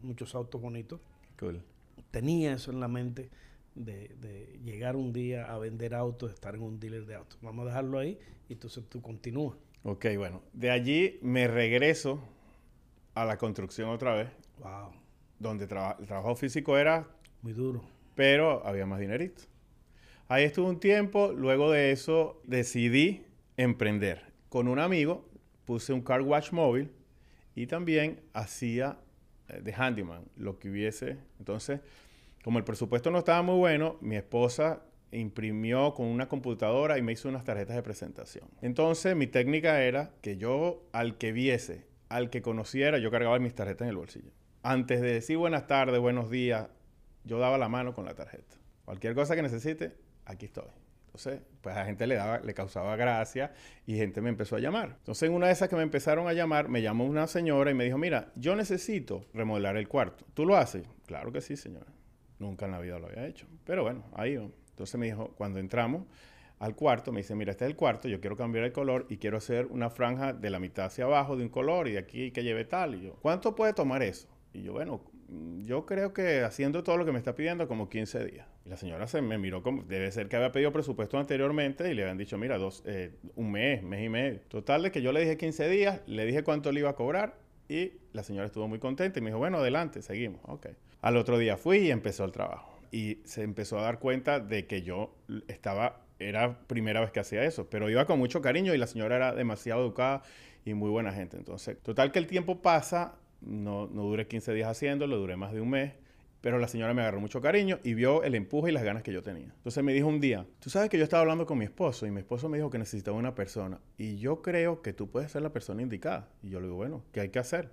muchos 0.00 0.32
autos 0.36 0.60
bonitos. 0.60 1.00
Cool. 1.36 1.60
Tenía 2.12 2.52
eso 2.52 2.70
en 2.70 2.78
la 2.78 2.86
mente 2.86 3.28
de, 3.74 4.14
de 4.20 4.60
llegar 4.62 4.94
un 4.94 5.12
día 5.12 5.52
a 5.52 5.58
vender 5.58 5.96
autos, 5.96 6.32
estar 6.32 6.54
en 6.54 6.62
un 6.62 6.78
dealer 6.78 7.06
de 7.06 7.16
autos. 7.16 7.40
Vamos 7.42 7.64
a 7.64 7.70
dejarlo 7.70 7.98
ahí 7.98 8.20
y 8.48 8.52
entonces 8.52 8.84
tú 8.88 9.02
continúas. 9.02 9.56
Ok, 9.82 10.06
bueno. 10.16 10.42
De 10.52 10.70
allí 10.70 11.18
me 11.22 11.48
regreso 11.48 12.22
a 13.14 13.24
la 13.24 13.38
construcción 13.38 13.88
otra 13.88 14.14
vez. 14.14 14.28
Wow. 14.58 14.92
Donde 15.38 15.64
el 15.64 15.68
trabajo 15.68 16.34
físico 16.36 16.76
era... 16.76 17.08
Muy 17.42 17.54
duro. 17.54 17.82
Pero 18.14 18.66
había 18.66 18.84
más 18.84 19.00
dinerito. 19.00 19.44
Ahí 20.28 20.44
estuve 20.44 20.68
un 20.68 20.80
tiempo. 20.80 21.32
Luego 21.32 21.70
de 21.70 21.92
eso 21.92 22.42
decidí 22.44 23.24
emprender. 23.56 24.32
Con 24.48 24.68
un 24.68 24.78
amigo 24.78 25.28
puse 25.64 25.92
un 25.92 26.02
car 26.02 26.22
wash 26.22 26.52
móvil 26.52 26.90
y 27.54 27.66
también 27.66 28.20
hacía 28.34 28.98
eh, 29.48 29.60
de 29.62 29.72
handyman 29.72 30.24
lo 30.36 30.58
que 30.58 30.70
hubiese. 30.70 31.18
Entonces, 31.38 31.80
como 32.44 32.58
el 32.58 32.64
presupuesto 32.64 33.10
no 33.10 33.18
estaba 33.18 33.42
muy 33.42 33.56
bueno, 33.56 33.96
mi 34.00 34.16
esposa 34.16 34.82
imprimió 35.12 35.94
con 35.94 36.06
una 36.06 36.28
computadora 36.28 36.98
y 36.98 37.02
me 37.02 37.12
hizo 37.12 37.28
unas 37.28 37.44
tarjetas 37.44 37.76
de 37.76 37.82
presentación. 37.82 38.48
Entonces 38.62 39.16
mi 39.16 39.26
técnica 39.26 39.82
era 39.82 40.10
que 40.22 40.36
yo 40.36 40.82
al 40.92 41.18
que 41.18 41.32
viese, 41.32 41.86
al 42.08 42.30
que 42.30 42.42
conociera, 42.42 42.98
yo 42.98 43.10
cargaba 43.10 43.38
mis 43.38 43.54
tarjetas 43.54 43.82
en 43.82 43.90
el 43.90 43.96
bolsillo. 43.96 44.30
Antes 44.62 45.00
de 45.00 45.12
decir 45.12 45.36
buenas 45.38 45.66
tardes, 45.66 46.00
buenos 46.00 46.30
días, 46.30 46.68
yo 47.24 47.38
daba 47.38 47.58
la 47.58 47.68
mano 47.68 47.94
con 47.94 48.04
la 48.04 48.14
tarjeta. 48.14 48.56
Cualquier 48.84 49.14
cosa 49.14 49.36
que 49.36 49.42
necesite, 49.42 49.96
aquí 50.24 50.46
estoy. 50.46 50.64
Entonces, 51.06 51.40
pues 51.60 51.74
a 51.74 51.80
la 51.80 51.86
gente 51.86 52.06
le, 52.06 52.14
daba, 52.14 52.38
le 52.38 52.54
causaba 52.54 52.94
gracia 52.94 53.52
y 53.84 53.96
gente 53.96 54.20
me 54.20 54.28
empezó 54.28 54.54
a 54.56 54.60
llamar. 54.60 54.96
Entonces, 54.98 55.28
en 55.28 55.34
una 55.34 55.48
de 55.48 55.52
esas 55.52 55.68
que 55.68 55.74
me 55.74 55.82
empezaron 55.82 56.28
a 56.28 56.32
llamar, 56.32 56.68
me 56.68 56.82
llamó 56.82 57.04
una 57.04 57.26
señora 57.26 57.70
y 57.72 57.74
me 57.74 57.84
dijo, 57.84 57.98
mira, 57.98 58.30
yo 58.36 58.54
necesito 58.54 59.26
remodelar 59.34 59.76
el 59.76 59.88
cuarto. 59.88 60.24
¿Tú 60.34 60.46
lo 60.46 60.56
haces? 60.56 60.84
Claro 61.06 61.32
que 61.32 61.40
sí, 61.40 61.56
señora. 61.56 61.86
Nunca 62.38 62.66
en 62.66 62.72
la 62.72 62.78
vida 62.78 63.00
lo 63.00 63.08
había 63.08 63.26
hecho. 63.26 63.46
Pero 63.64 63.82
bueno, 63.82 64.04
ahí 64.14 64.38
entonces 64.80 64.98
me 64.98 65.06
dijo, 65.06 65.34
cuando 65.36 65.58
entramos 65.58 66.04
al 66.58 66.74
cuarto, 66.74 67.12
me 67.12 67.20
dice, 67.20 67.34
mira, 67.34 67.50
este 67.50 67.66
es 67.66 67.70
el 67.70 67.76
cuarto, 67.76 68.08
yo 68.08 68.18
quiero 68.18 68.34
cambiar 68.34 68.64
el 68.64 68.72
color 68.72 69.04
y 69.10 69.18
quiero 69.18 69.36
hacer 69.36 69.66
una 69.66 69.90
franja 69.90 70.32
de 70.32 70.48
la 70.48 70.58
mitad 70.58 70.86
hacia 70.86 71.04
abajo 71.04 71.36
de 71.36 71.42
un 71.42 71.50
color 71.50 71.86
y 71.86 71.92
de 71.92 71.98
aquí 71.98 72.30
que 72.30 72.42
lleve 72.42 72.64
tal. 72.64 72.94
Y 72.94 73.02
yo, 73.02 73.12
¿cuánto 73.20 73.54
puede 73.54 73.74
tomar 73.74 74.02
eso? 74.02 74.26
Y 74.54 74.62
yo, 74.62 74.72
bueno, 74.72 75.02
yo 75.66 75.84
creo 75.84 76.14
que 76.14 76.40
haciendo 76.40 76.82
todo 76.82 76.96
lo 76.96 77.04
que 77.04 77.12
me 77.12 77.18
está 77.18 77.34
pidiendo, 77.34 77.68
como 77.68 77.90
15 77.90 78.24
días. 78.24 78.48
Y 78.64 78.70
la 78.70 78.78
señora 78.78 79.06
se 79.06 79.20
me 79.20 79.36
miró 79.36 79.62
como, 79.62 79.82
debe 79.82 80.10
ser 80.12 80.28
que 80.28 80.36
había 80.36 80.50
pedido 80.50 80.72
presupuesto 80.72 81.18
anteriormente 81.18 81.90
y 81.90 81.94
le 81.94 82.02
habían 82.02 82.16
dicho, 82.16 82.38
mira, 82.38 82.56
dos, 82.56 82.82
eh, 82.86 83.12
un 83.36 83.52
mes, 83.52 83.82
mes 83.82 84.06
y 84.06 84.08
medio. 84.08 84.40
Total 84.48 84.82
de 84.82 84.90
que 84.90 85.02
yo 85.02 85.12
le 85.12 85.20
dije 85.20 85.36
15 85.36 85.68
días, 85.68 86.00
le 86.06 86.24
dije 86.24 86.42
cuánto 86.42 86.72
le 86.72 86.80
iba 86.80 86.88
a 86.88 86.94
cobrar 86.94 87.36
y 87.68 87.92
la 88.14 88.22
señora 88.22 88.46
estuvo 88.46 88.66
muy 88.66 88.78
contenta 88.78 89.18
y 89.18 89.22
me 89.22 89.28
dijo, 89.28 89.38
bueno, 89.38 89.58
adelante, 89.58 90.00
seguimos. 90.00 90.40
Ok. 90.44 90.68
Al 91.02 91.18
otro 91.18 91.36
día 91.36 91.58
fui 91.58 91.78
y 91.80 91.90
empezó 91.90 92.24
el 92.24 92.32
trabajo 92.32 92.69
y 92.90 93.18
se 93.24 93.42
empezó 93.42 93.78
a 93.78 93.82
dar 93.82 93.98
cuenta 93.98 94.40
de 94.40 94.66
que 94.66 94.82
yo 94.82 95.14
estaba, 95.48 96.02
era 96.18 96.58
primera 96.66 97.00
vez 97.00 97.10
que 97.10 97.20
hacía 97.20 97.44
eso, 97.44 97.68
pero 97.70 97.88
iba 97.88 98.04
con 98.06 98.18
mucho 98.18 98.40
cariño 98.40 98.74
y 98.74 98.78
la 98.78 98.86
señora 98.86 99.16
era 99.16 99.34
demasiado 99.34 99.82
educada 99.82 100.22
y 100.64 100.74
muy 100.74 100.90
buena 100.90 101.12
gente. 101.12 101.36
Entonces, 101.36 101.78
total 101.82 102.12
que 102.12 102.18
el 102.18 102.26
tiempo 102.26 102.60
pasa, 102.62 103.16
no, 103.40 103.86
no 103.86 104.02
duré 104.02 104.26
15 104.26 104.52
días 104.52 104.68
haciéndolo, 104.68 105.18
duré 105.18 105.36
más 105.36 105.52
de 105.52 105.60
un 105.60 105.70
mes. 105.70 105.92
Pero 106.40 106.58
la 106.58 106.68
señora 106.68 106.94
me 106.94 107.02
agarró 107.02 107.20
mucho 107.20 107.42
cariño 107.42 107.80
y 107.84 107.92
vio 107.92 108.22
el 108.22 108.34
empuje 108.34 108.70
y 108.70 108.72
las 108.72 108.82
ganas 108.82 109.02
que 109.02 109.12
yo 109.12 109.22
tenía. 109.22 109.52
Entonces 109.56 109.84
me 109.84 109.92
dijo 109.92 110.08
un 110.08 110.20
día, 110.20 110.46
tú 110.58 110.70
sabes 110.70 110.88
que 110.88 110.96
yo 110.96 111.04
estaba 111.04 111.20
hablando 111.20 111.44
con 111.44 111.58
mi 111.58 111.66
esposo 111.66 112.06
y 112.06 112.10
mi 112.10 112.20
esposo 112.20 112.48
me 112.48 112.56
dijo 112.56 112.70
que 112.70 112.78
necesitaba 112.78 113.16
una 113.18 113.34
persona 113.34 113.78
y 113.98 114.16
yo 114.16 114.40
creo 114.40 114.80
que 114.80 114.94
tú 114.94 115.10
puedes 115.10 115.30
ser 115.30 115.42
la 115.42 115.52
persona 115.52 115.82
indicada. 115.82 116.30
Y 116.42 116.48
yo 116.48 116.60
le 116.60 116.66
digo, 116.66 116.76
bueno, 116.76 117.04
¿qué 117.12 117.20
hay 117.20 117.28
que 117.28 117.38
hacer? 117.38 117.70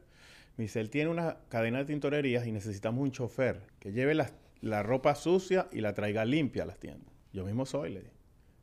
Me 0.58 0.68
tiene 0.68 1.10
una 1.10 1.38
cadena 1.48 1.78
de 1.78 1.86
tintorerías 1.86 2.46
y 2.46 2.52
necesitamos 2.52 3.04
un 3.04 3.12
chofer 3.12 3.62
que 3.80 3.94
lleve 3.94 4.16
las 4.16 4.34
la 4.62 4.84
ropa 4.84 5.16
sucia 5.16 5.68
y 5.72 5.82
la 5.82 5.94
traiga 5.94 6.26
limpia 6.26 6.64
a 6.64 6.66
las 6.66 6.80
tiendas. 6.80 7.14
Yo 7.34 7.46
mismo 7.46 7.66
soy, 7.66 7.92
le 7.92 8.00
dije. 8.02 8.14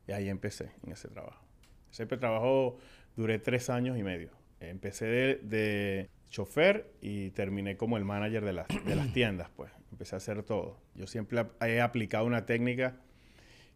Y 0.07 0.11
ahí 0.11 0.29
empecé 0.29 0.71
en 0.83 0.91
ese 0.91 1.07
trabajo. 1.07 1.43
Ese 1.91 2.05
trabajo 2.05 2.77
duré 3.15 3.39
tres 3.39 3.69
años 3.69 3.97
y 3.97 4.03
medio. 4.03 4.31
Empecé 4.59 5.05
de, 5.41 6.09
chofer 6.29 6.91
y 7.01 7.29
terminé 7.31 7.77
como 7.77 7.97
el 7.97 8.03
manager 8.03 8.43
de 8.43 8.53
las, 8.53 8.67
de 8.67 8.95
las 8.95 9.13
tiendas, 9.13 9.49
pues. 9.55 9.71
Empecé 9.91 10.15
a 10.15 10.17
hacer 10.17 10.43
todo. 10.43 10.81
Yo 10.95 11.07
siempre 11.07 11.45
he 11.61 11.79
aplicado 11.79 12.25
una 12.25 12.45
técnica 12.45 12.97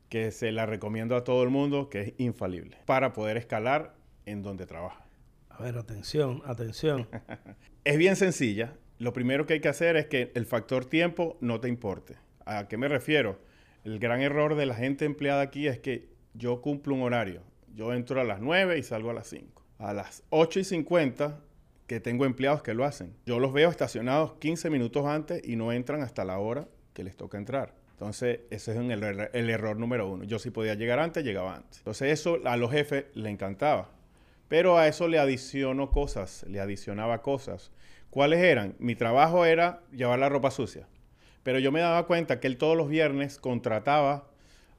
que 0.10 0.32
se 0.32 0.52
la 0.52 0.66
recomiendo 0.66 1.16
a 1.16 1.24
todo 1.24 1.44
el 1.44 1.50
mundo, 1.50 1.90
que 1.90 2.02
es 2.02 2.14
infalible, 2.18 2.78
para 2.86 3.14
poder 3.14 3.38
escalar 3.38 3.96
en 4.26 4.42
donde 4.42 4.66
trabaja. 4.66 5.06
A 5.50 5.64
ver, 5.64 5.78
atención, 5.78 6.42
atención. 6.46 7.08
es 7.84 7.98
bien 7.98 8.16
sencilla, 8.16 8.74
lo 9.00 9.14
primero 9.14 9.46
que 9.46 9.54
hay 9.54 9.60
que 9.62 9.70
hacer 9.70 9.96
es 9.96 10.08
que 10.08 10.32
el 10.36 10.46
factor 10.46 10.86
tiempo 10.86 11.38
no 11.42 11.60
te 11.60 11.70
importe. 11.70 12.18
¿A 12.46 12.68
qué 12.68 12.78
me 12.78 12.88
refiero? 12.88 13.40
El 13.84 13.98
gran 13.98 14.22
error 14.22 14.56
de 14.56 14.66
la 14.66 14.76
gente 14.76 15.06
empleada 15.06 15.42
aquí 15.42 15.68
es 15.68 15.80
que 15.80 16.10
yo 16.34 16.62
cumplo 16.62 16.96
un 16.96 17.02
horario. 17.02 17.42
Yo 17.74 17.94
entro 17.94 18.20
a 18.20 18.26
las 18.26 18.42
9 18.42 18.78
y 18.78 18.84
salgo 18.84 19.10
a 19.10 19.14
las 19.14 19.28
5. 19.28 19.64
A 19.78 19.94
las 19.94 20.24
8 20.30 20.60
y 20.60 20.64
50, 20.66 21.40
que 21.88 22.02
tengo 22.02 22.26
empleados 22.26 22.62
que 22.62 22.74
lo 22.74 22.84
hacen. 22.84 23.16
Yo 23.26 23.40
los 23.40 23.54
veo 23.54 23.70
estacionados 23.70 24.34
15 24.34 24.70
minutos 24.70 25.06
antes 25.06 25.42
y 25.48 25.56
no 25.56 25.72
entran 25.72 26.02
hasta 26.02 26.26
la 26.26 26.38
hora 26.38 26.68
que 26.94 27.04
les 27.04 27.16
toca 27.16 27.38
entrar. 27.38 27.74
Entonces, 27.92 28.42
ese 28.50 28.72
es 28.72 28.78
el, 28.78 29.50
error 29.50 29.78
número 29.78 30.10
uno. 30.10 30.24
Yo 30.24 30.40
si 30.40 30.52
podía 30.52 30.76
llegar 30.76 31.00
antes, 31.00 31.24
llegaba 31.24 31.56
antes. 31.56 31.80
Entonces, 31.80 32.12
eso 32.12 32.40
a 32.46 32.58
los 32.58 32.72
jefes 32.72 33.06
le 33.14 33.30
encantaba. 33.30 33.92
Pero 34.50 34.78
a 34.78 34.88
eso 34.88 35.08
le 35.08 35.20
adicionó 35.20 35.90
cosas, 35.90 36.46
le 36.48 36.60
adicionaba 36.60 37.22
cosas. 37.22 37.72
¿Cuáles 38.10 38.40
eran? 38.40 38.76
Mi 38.80 38.96
trabajo 38.96 39.46
era 39.46 39.84
llevar 39.92 40.18
la 40.18 40.30
ropa 40.30 40.50
sucia. 40.50 40.88
Pero 41.44 41.60
yo 41.60 41.72
me 41.72 41.80
daba 41.80 42.08
cuenta 42.08 42.40
que 42.40 42.48
él 42.48 42.58
todos 42.58 42.76
los 42.76 42.90
viernes 42.90 43.38
contrataba 43.38 44.28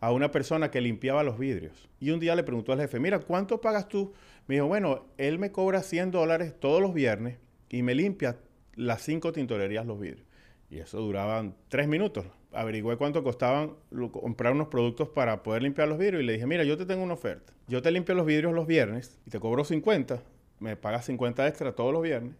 a 0.00 0.12
una 0.12 0.30
persona 0.32 0.70
que 0.70 0.80
limpiaba 0.80 1.22
los 1.22 1.38
vidrios. 1.38 1.88
Y 2.00 2.10
un 2.10 2.20
día 2.20 2.34
le 2.34 2.42
preguntó 2.42 2.72
al 2.72 2.80
jefe, 2.80 2.98
mira, 2.98 3.20
¿cuánto 3.20 3.60
pagas 3.60 3.88
tú? 3.88 4.14
Me 4.46 4.56
dijo, 4.56 4.66
bueno, 4.66 5.06
él 5.16 5.38
me 5.38 5.52
cobra 5.52 5.82
100 5.82 6.10
dólares 6.10 6.54
todos 6.58 6.80
los 6.82 6.92
viernes 6.92 7.38
y 7.68 7.82
me 7.82 7.94
limpia 7.94 8.36
las 8.74 9.02
cinco 9.02 9.32
tintorerías 9.32 9.86
los 9.86 10.00
vidrios. 10.00 10.26
Y 10.68 10.78
eso 10.78 11.00
duraba 11.00 11.52
tres 11.68 11.86
minutos. 11.86 12.24
Averigüé 12.52 12.96
cuánto 12.96 13.22
costaban 13.22 13.74
comprar 14.10 14.54
unos 14.54 14.68
productos 14.68 15.08
para 15.08 15.44
poder 15.44 15.62
limpiar 15.62 15.86
los 15.86 15.98
vidrios 15.98 16.22
y 16.22 16.26
le 16.26 16.32
dije, 16.32 16.46
mira, 16.46 16.64
yo 16.64 16.76
te 16.76 16.86
tengo 16.86 17.04
una 17.04 17.14
oferta. 17.14 17.52
Yo 17.68 17.80
te 17.80 17.92
limpio 17.92 18.14
los 18.16 18.26
vidrios 18.26 18.52
los 18.52 18.66
viernes 18.66 19.20
y 19.24 19.30
te 19.30 19.38
cobro 19.38 19.64
50. 19.64 20.20
Me 20.58 20.76
pagas 20.76 21.04
50 21.04 21.46
extra 21.46 21.72
todos 21.72 21.92
los 21.92 22.02
viernes. 22.02 22.34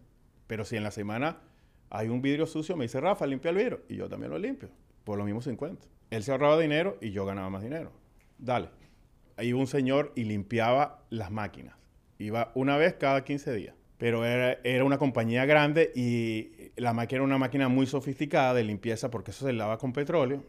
Pero 0.51 0.65
si 0.65 0.75
en 0.75 0.83
la 0.83 0.91
semana 0.91 1.37
hay 1.89 2.09
un 2.09 2.21
vidrio 2.21 2.45
sucio, 2.45 2.75
me 2.75 2.83
dice, 2.83 2.99
Rafa, 2.99 3.25
limpia 3.25 3.51
el 3.51 3.55
vidrio. 3.55 3.83
Y 3.87 3.95
yo 3.95 4.09
también 4.09 4.31
lo 4.31 4.37
limpio. 4.37 4.67
Por 5.05 5.17
los 5.17 5.25
mismos 5.25 5.45
50. 5.45 5.87
Él 6.09 6.23
se 6.23 6.31
ahorraba 6.33 6.59
dinero 6.59 6.97
y 6.99 7.11
yo 7.11 7.25
ganaba 7.25 7.49
más 7.49 7.63
dinero. 7.63 7.93
Dale. 8.37 8.67
Iba 9.39 9.57
un 9.57 9.67
señor 9.67 10.11
y 10.13 10.25
limpiaba 10.25 11.05
las 11.09 11.31
máquinas. 11.31 11.77
Iba 12.19 12.51
una 12.53 12.75
vez 12.75 12.95
cada 12.95 13.23
15 13.23 13.53
días. 13.53 13.75
Pero 13.97 14.25
era, 14.25 14.83
una 14.83 14.97
compañía 14.97 15.45
grande 15.45 15.93
y 15.95 16.51
la 16.75 16.91
máquina 16.91 17.19
era 17.19 17.23
una 17.23 17.37
máquina 17.37 17.69
muy 17.69 17.85
sofisticada 17.85 18.53
de 18.53 18.65
limpieza 18.65 19.09
porque 19.09 19.31
eso 19.31 19.45
se 19.45 19.53
lava 19.53 19.77
con 19.77 19.93
petróleo. 19.93 20.43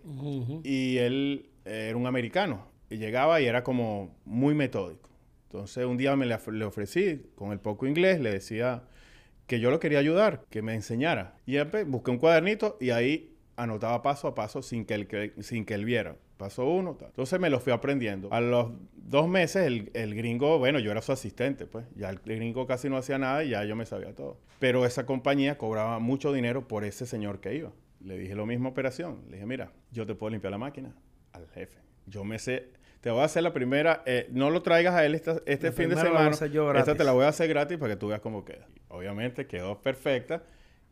Y 0.65 0.97
él 0.97 1.49
era 1.65 1.97
un 1.97 2.09
americano. 2.09 2.67
Y 2.91 2.97
llegaba 2.97 3.41
y 3.41 3.47
era 3.47 3.63
como 3.63 4.17
muy 4.25 4.57
metódico. 4.57 5.11
Entonces 5.45 5.87
un 5.87 5.97
día 5.97 6.17
me 6.17 6.27
le, 6.27 6.37
le 6.51 6.65
ofrecí, 6.65 7.31
con 7.37 7.53
el 7.53 7.61
poco 7.61 7.87
inglés, 7.87 8.19
le 8.19 8.33
decía 8.33 8.83
que 9.53 9.61
yo 9.61 9.71
lo 9.71 9.81
quería 9.81 9.99
ayudar, 9.99 10.47
que 10.49 10.63
me 10.63 10.75
enseñara. 10.75 11.35
Y 11.45 11.59
busqué 11.85 12.11
un 12.11 12.17
cuadernito 12.17 12.79
y 12.81 12.89
ahí 12.89 13.37
anotaba 13.57 14.01
paso 14.01 14.27
a 14.27 14.35
paso 14.35 14.63
sin 14.63 14.87
que 14.87 14.95
él, 14.95 15.35
sin 15.43 15.67
que 15.67 15.75
él 15.75 15.85
viera. 15.85 16.17
Paso 16.39 16.65
uno, 16.65 16.97
Entonces 16.99 17.39
me 17.39 17.51
lo 17.51 17.61
fui 17.61 17.71
aprendiendo. 17.71 18.33
A 18.33 18.41
los 18.41 18.71
dos 18.95 19.29
meses 19.29 19.67
el, 19.67 20.15
gringo, 20.15 20.59
bueno, 20.59 20.79
yo 20.79 20.91
era 20.91 21.03
su 21.03 21.13
asistente, 21.13 21.67
pues. 21.67 21.85
Ya 21.95 22.09
el 22.09 22.21
gringo 22.21 22.67
casi 22.67 22.89
no 22.89 22.97
hacía 22.97 23.19
nada 23.19 23.45
y 23.45 23.51
ya 23.51 23.63
yo 23.65 23.77
me 23.77 23.85
sabía 23.85 24.15
todo. 24.15 24.39
Pero 24.59 24.87
esa 24.87 25.05
compañía 25.05 25.59
cobraba 25.59 25.99
mucho 25.99 26.33
dinero 26.33 26.67
por 26.67 26.85
ese 26.85 27.05
señor 27.05 27.41
que 27.41 27.55
iba. 27.55 27.73
Le 28.01 28.17
dije 28.17 28.35
lo 28.35 28.47
mismo 28.47 28.71
operación. 28.71 29.19
Le 29.27 29.35
dije, 29.35 29.45
mira, 29.45 29.71
yo 29.91 30.07
te 30.07 30.15
puedo 30.15 30.31
limpiar 30.31 30.53
la 30.53 30.57
máquina 30.57 30.95
al 31.35 31.47
jefe. 31.49 31.77
Yo 32.07 32.25
me 32.25 32.39
sé 32.39 32.71
te 33.03 33.11
voy 33.11 33.21
a 33.21 33.25
hacer 33.25 33.43
la 33.43 33.53
primera, 33.53 34.05
eh, 34.07 34.29
no 34.31 34.49
lo 34.49 34.63
traigas 34.63 34.95
a 34.95 35.05
él 35.05 35.17
este 35.17 35.73
fin 35.73 35.89
de 35.89 35.97
semana. 35.97 36.31
Esta 36.31 36.95
te 36.95 37.03
la 37.03 37.11
voy 37.11 37.25
a 37.25 37.29
hacer 37.29 37.49
gratis 37.49 37.77
para 37.77 37.95
que 37.95 38.01
tú 38.01 38.07
veas 38.07 38.21
cómo 38.21 38.45
queda. 38.45 38.69
Obviamente 38.89 39.49
quedó 39.49 39.83
perfecta 39.83 40.45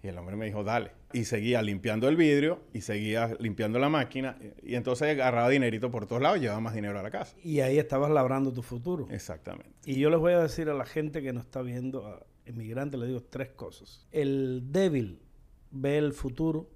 y 0.02 0.08
el 0.08 0.18
hombre 0.18 0.34
me 0.34 0.46
dijo, 0.46 0.64
dale. 0.64 0.90
Y 1.12 1.24
seguía 1.24 1.62
limpiando 1.62 2.08
el 2.08 2.16
vidrio 2.16 2.62
y 2.72 2.80
seguía 2.80 3.36
limpiando 3.38 3.78
la 3.78 3.88
máquina. 3.88 4.36
Y 4.60 4.74
entonces 4.74 5.08
agarraba 5.08 5.48
dinerito 5.48 5.92
por 5.92 6.06
todos 6.06 6.20
lados 6.20 6.38
y 6.38 6.40
llevaba 6.40 6.60
más 6.60 6.74
dinero 6.74 6.98
a 6.98 7.02
la 7.04 7.12
casa. 7.12 7.36
Y 7.44 7.60
ahí 7.60 7.78
estabas 7.78 8.10
labrando 8.10 8.52
tu 8.52 8.62
futuro. 8.62 9.06
Exactamente. 9.08 9.70
Y 9.84 10.00
yo 10.00 10.10
les 10.10 10.18
voy 10.18 10.32
a 10.32 10.40
decir 10.40 10.68
a 10.68 10.74
la 10.74 10.86
gente 10.86 11.22
que 11.22 11.32
nos 11.32 11.44
está 11.44 11.62
viendo, 11.62 12.08
a 12.08 12.26
inmigrantes, 12.44 12.98
les 12.98 13.08
digo 13.08 13.22
tres 13.22 13.50
cosas. 13.50 14.08
El 14.10 14.72
débil 14.72 15.22
ve 15.70 15.98
el 15.98 16.12
futuro 16.12 16.68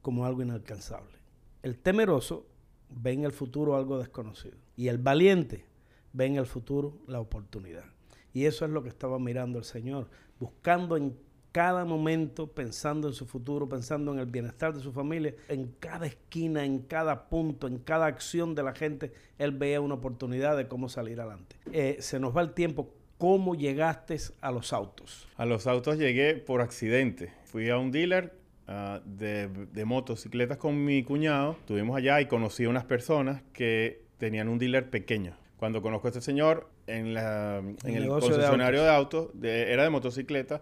como 0.00 0.24
algo 0.24 0.40
inalcanzable. 0.40 1.18
El 1.62 1.78
temeroso 1.78 2.46
ve 2.94 3.12
en 3.12 3.24
el 3.24 3.32
futuro 3.32 3.76
algo 3.76 3.98
desconocido. 3.98 4.56
Y 4.76 4.88
el 4.88 4.98
valiente 4.98 5.64
ve 6.12 6.26
en 6.26 6.36
el 6.36 6.46
futuro 6.46 6.98
la 7.06 7.20
oportunidad. 7.20 7.84
Y 8.32 8.46
eso 8.46 8.64
es 8.64 8.70
lo 8.70 8.82
que 8.82 8.88
estaba 8.88 9.18
mirando 9.18 9.58
el 9.58 9.64
Señor, 9.64 10.08
buscando 10.38 10.96
en 10.96 11.16
cada 11.52 11.84
momento 11.84 12.46
pensando 12.46 13.08
en 13.08 13.14
su 13.14 13.26
futuro, 13.26 13.68
pensando 13.68 14.12
en 14.12 14.18
el 14.18 14.26
bienestar 14.26 14.72
de 14.72 14.80
su 14.80 14.90
familia, 14.90 15.34
en 15.48 15.74
cada 15.78 16.06
esquina, 16.06 16.64
en 16.64 16.80
cada 16.80 17.28
punto, 17.28 17.66
en 17.66 17.78
cada 17.78 18.06
acción 18.06 18.54
de 18.54 18.62
la 18.62 18.74
gente, 18.74 19.12
él 19.38 19.52
veía 19.52 19.80
una 19.82 19.94
oportunidad 19.94 20.56
de 20.56 20.66
cómo 20.66 20.88
salir 20.88 21.20
adelante. 21.20 21.56
Eh, 21.70 21.98
se 22.00 22.18
nos 22.18 22.34
va 22.34 22.40
el 22.40 22.54
tiempo. 22.54 22.94
¿Cómo 23.18 23.54
llegaste 23.54 24.16
a 24.40 24.50
los 24.50 24.72
autos? 24.72 25.28
A 25.36 25.44
los 25.44 25.66
autos 25.66 25.98
llegué 25.98 26.34
por 26.34 26.60
accidente. 26.60 27.32
Fui 27.44 27.68
a 27.68 27.78
un 27.78 27.92
dealer 27.92 28.41
ah, 28.72 29.00
de, 29.04 29.48
de, 29.48 29.84
motocicletas 29.84 30.58
con 30.58 30.84
mi 30.84 31.02
cuñado. 31.04 31.56
Estuvimos 31.60 31.96
allá 31.96 32.20
y 32.20 32.26
conocí 32.26 32.64
a 32.64 32.68
unas 32.68 32.84
personas 32.84 33.42
que 33.52 34.02
tenían 34.18 34.48
un 34.48 34.58
dealer 34.58 34.90
pequeño. 34.90 35.36
Cuando 35.56 35.82
conozco 35.82 36.08
a 36.08 36.10
este 36.10 36.20
señor 36.20 36.68
en, 36.86 37.14
la, 37.14 37.58
en 37.58 37.94
el, 37.94 38.08
concesionario 38.08 38.82
de 38.82 38.90
autos, 38.90 39.30
era 39.42 39.84
de 39.84 39.90
motocicletas, 39.90 40.60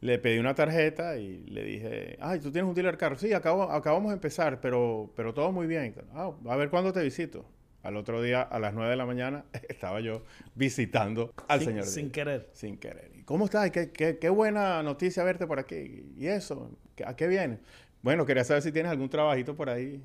le 0.00 0.18
pedí 0.18 0.38
una 0.38 0.54
tarjeta 0.54 1.18
y 1.18 1.44
le 1.44 1.62
dije, 1.62 2.16
ay, 2.20 2.40
tú 2.40 2.50
tienes 2.50 2.68
un 2.68 2.74
dealer 2.74 2.96
carro. 2.96 3.16
Sí, 3.16 3.32
acabo, 3.32 3.64
acabamos 3.64 4.10
de 4.10 4.14
empezar, 4.14 4.60
pero, 4.60 5.12
pero 5.14 5.34
todo 5.34 5.52
muy 5.52 5.66
bien. 5.66 5.94
Ah, 6.14 6.30
a 6.48 6.56
ver 6.56 6.70
cuándo 6.70 6.92
te 6.92 7.02
visito. 7.02 7.44
Al 7.82 7.96
otro 7.96 8.20
día, 8.20 8.42
a 8.42 8.58
las 8.58 8.74
9 8.74 8.90
de 8.90 8.96
la 8.96 9.06
mañana, 9.06 9.44
estaba 9.68 10.00
yo 10.00 10.24
visitando 10.54 11.32
al 11.48 11.62
señor. 11.62 11.84
Sin 11.84 12.10
querer. 12.10 12.48
Sin 12.52 12.78
querer. 12.78 13.09
¿Cómo 13.24 13.44
estás? 13.44 13.70
¿Qué, 13.70 13.90
qué, 13.90 14.18
qué, 14.18 14.28
buena 14.28 14.82
noticia 14.82 15.24
verte 15.24 15.46
por 15.46 15.58
aquí. 15.58 16.12
¿Y 16.16 16.26
eso? 16.26 16.76
¿A 17.04 17.14
qué 17.16 17.26
viene? 17.26 17.60
Bueno, 18.02 18.26
quería 18.26 18.44
saber 18.44 18.62
si 18.62 18.72
tienes 18.72 18.90
algún 18.90 19.08
trabajito 19.08 19.54
por 19.56 19.70
ahí. 19.70 20.02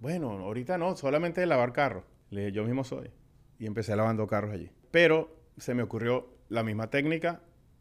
Bueno, 0.00 0.30
ahorita 0.30 0.78
no, 0.78 0.96
solamente 0.96 1.44
lavar 1.46 1.72
carros. 1.72 2.04
Le 2.30 2.42
dije, 2.42 2.52
yo 2.52 2.64
mismo 2.64 2.84
soy. 2.84 3.10
Y 3.58 3.66
empecé 3.66 3.96
lavando 3.96 4.26
carros 4.26 4.52
allí. 4.52 4.70
Pero 4.90 5.36
se 5.56 5.74
me 5.74 5.82
ocurrió 5.82 6.28
la 6.48 6.62
misma 6.62 6.90
técnica 6.90 7.40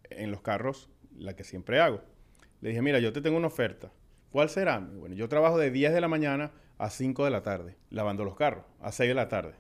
en 0.10 0.32
los 0.32 0.42
carros 0.42 0.90
la 1.16 1.36
que 1.36 1.44
siempre 1.44 1.80
hago. 1.80 2.02
Le 2.62 2.70
dije, 2.70 2.82
mira, 2.82 3.00
yo 3.00 3.14
te 3.14 3.22
tengo 3.22 3.38
una 3.38 3.48
oferta. 3.48 3.92
¿Cuál 4.32 4.50
será? 4.50 4.80
Bueno, 4.80 5.16
yo 5.16 5.28
trabajo 5.30 5.58
de 5.58 5.72
10 5.72 5.94
de 5.94 6.02
la 6.02 6.08
mañana 6.08 6.52
a 6.78 6.90
5 6.90 7.26
de 7.26 7.32
la 7.32 7.44
tarde, 7.44 7.76
lavando 7.90 8.24
los 8.24 8.36
carros, 8.36 8.66
a 8.82 8.92
6 8.92 9.10
de 9.10 9.14
la 9.16 9.28
tarde. 9.30 9.56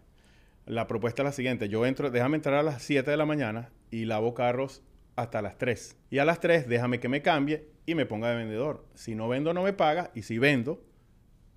La 0.66 0.88
propuesta 0.88 1.22
es 1.22 1.26
la 1.26 1.32
siguiente, 1.32 1.70
yo 1.70 1.86
entro, 1.86 2.12
déjame 2.12 2.36
entrar 2.36 2.56
a 2.56 2.64
las 2.64 2.82
7 2.84 3.10
de 3.10 3.18
la 3.18 3.26
mañana 3.26 3.70
y 3.90 4.06
lavo 4.06 4.34
carros 4.34 4.84
hasta 5.18 5.42
las 5.42 5.58
3. 5.58 5.98
Y 6.10 6.20
a 6.20 6.26
las 6.26 6.40
3 6.40 6.70
déjame 6.70 7.02
que 7.02 7.10
me 7.10 7.22
cambie 7.22 7.68
y 7.86 7.96
me 7.96 8.06
ponga 8.06 8.30
de 8.30 8.38
vendedor. 8.38 8.86
Si 8.94 9.16
no 9.16 9.28
vendo 9.28 9.54
no 9.54 9.64
me 9.64 9.74
paga 9.74 10.12
y 10.16 10.22
si 10.22 10.38
vendo, 10.40 10.82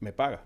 me 0.01 0.13
paga. 0.13 0.43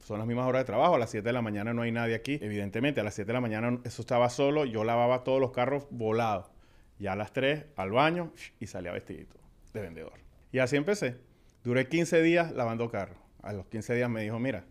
Son 0.00 0.18
las 0.18 0.26
mismas 0.26 0.46
horas 0.46 0.62
de 0.62 0.66
trabajo, 0.66 0.94
a 0.94 0.98
las 0.98 1.10
7 1.10 1.26
de 1.28 1.32
la 1.32 1.42
mañana 1.42 1.72
no 1.74 1.82
hay 1.82 1.92
nadie 1.92 2.14
aquí. 2.14 2.38
Evidentemente, 2.40 3.00
a 3.00 3.04
las 3.04 3.14
7 3.14 3.28
de 3.28 3.32
la 3.32 3.40
mañana 3.40 3.78
eso 3.84 4.02
estaba 4.02 4.28
solo, 4.30 4.64
yo 4.64 4.84
lavaba 4.84 5.22
todos 5.22 5.40
los 5.40 5.52
carros 5.52 5.86
volados. 5.90 6.50
Ya 6.98 7.12
a 7.12 7.16
las 7.16 7.32
3 7.32 7.66
al 7.76 7.90
baño 7.90 8.32
y 8.58 8.66
salía 8.66 8.92
vestidito 8.92 9.36
de 9.72 9.82
vendedor. 9.82 10.14
Y 10.50 10.58
así 10.58 10.76
empecé. 10.76 11.16
Duré 11.62 11.88
15 11.88 12.22
días 12.22 12.52
lavando 12.52 12.90
carros. 12.90 13.18
A 13.42 13.52
los 13.52 13.66
15 13.66 13.94
días 13.94 14.08
me 14.08 14.22
dijo, 14.22 14.38
mira, 14.38 14.64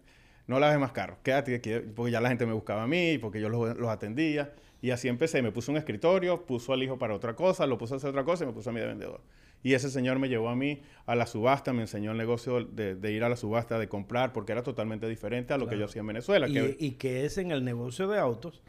no 0.47 0.59
laves 0.59 0.79
más 0.79 0.91
carros, 0.91 1.17
quédate 1.23 1.55
aquí, 1.55 1.71
porque 1.95 2.11
ya 2.11 2.21
la 2.21 2.29
gente 2.29 2.45
me 2.45 2.53
buscaba 2.53 2.83
a 2.83 2.87
mí, 2.87 3.17
porque 3.17 3.41
yo 3.41 3.49
los, 3.49 3.75
los, 3.77 3.89
atendía. 3.89 4.53
Y 4.81 4.91
así 4.91 5.07
empecé. 5.07 5.41
Me 5.41 5.51
puso 5.51 5.71
un 5.71 5.77
escritorio, 5.77 6.45
puso 6.45 6.73
al 6.73 6.83
hijo 6.83 6.97
para 6.97 7.15
otra 7.15 7.35
cosa, 7.35 7.65
lo 7.65 7.77
puso 7.77 7.95
a 7.95 7.97
hacer 7.97 8.09
otra 8.09 8.23
cosa 8.23 8.43
y 8.43 8.47
me 8.47 8.53
puso 8.53 8.69
a 8.69 8.73
mí 8.73 8.79
de 8.79 8.87
vendedor. 8.87 9.21
Y 9.63 9.73
ese 9.73 9.89
señor 9.89 10.19
me 10.19 10.29
llevó 10.29 10.49
a 10.49 10.55
mí 10.55 10.81
a 11.07 11.15
la 11.15 11.25
subasta, 11.25 11.73
me 11.73 11.81
enseñó 11.81 12.11
el 12.11 12.17
negocio 12.17 12.63
de, 12.63 13.11
ir 13.11 13.23
a 13.23 13.29
la 13.29 13.35
subasta, 13.35 13.79
de 13.79 13.87
comprar, 13.87 14.31
porque 14.31 14.51
era 14.51 14.61
totalmente 14.61 15.09
diferente 15.09 15.53
a 15.53 15.57
lo 15.57 15.67
que 15.67 15.77
yo 15.77 15.85
hacía 15.85 16.01
en 16.01 16.07
Venezuela. 16.07 16.47
Y 16.47 16.77
y 16.79 16.91
que 16.91 17.25
es 17.25 17.39
en 17.39 17.51
el 17.51 17.63
negocio 17.63 18.07
de 18.07 18.19
autos 18.19 18.61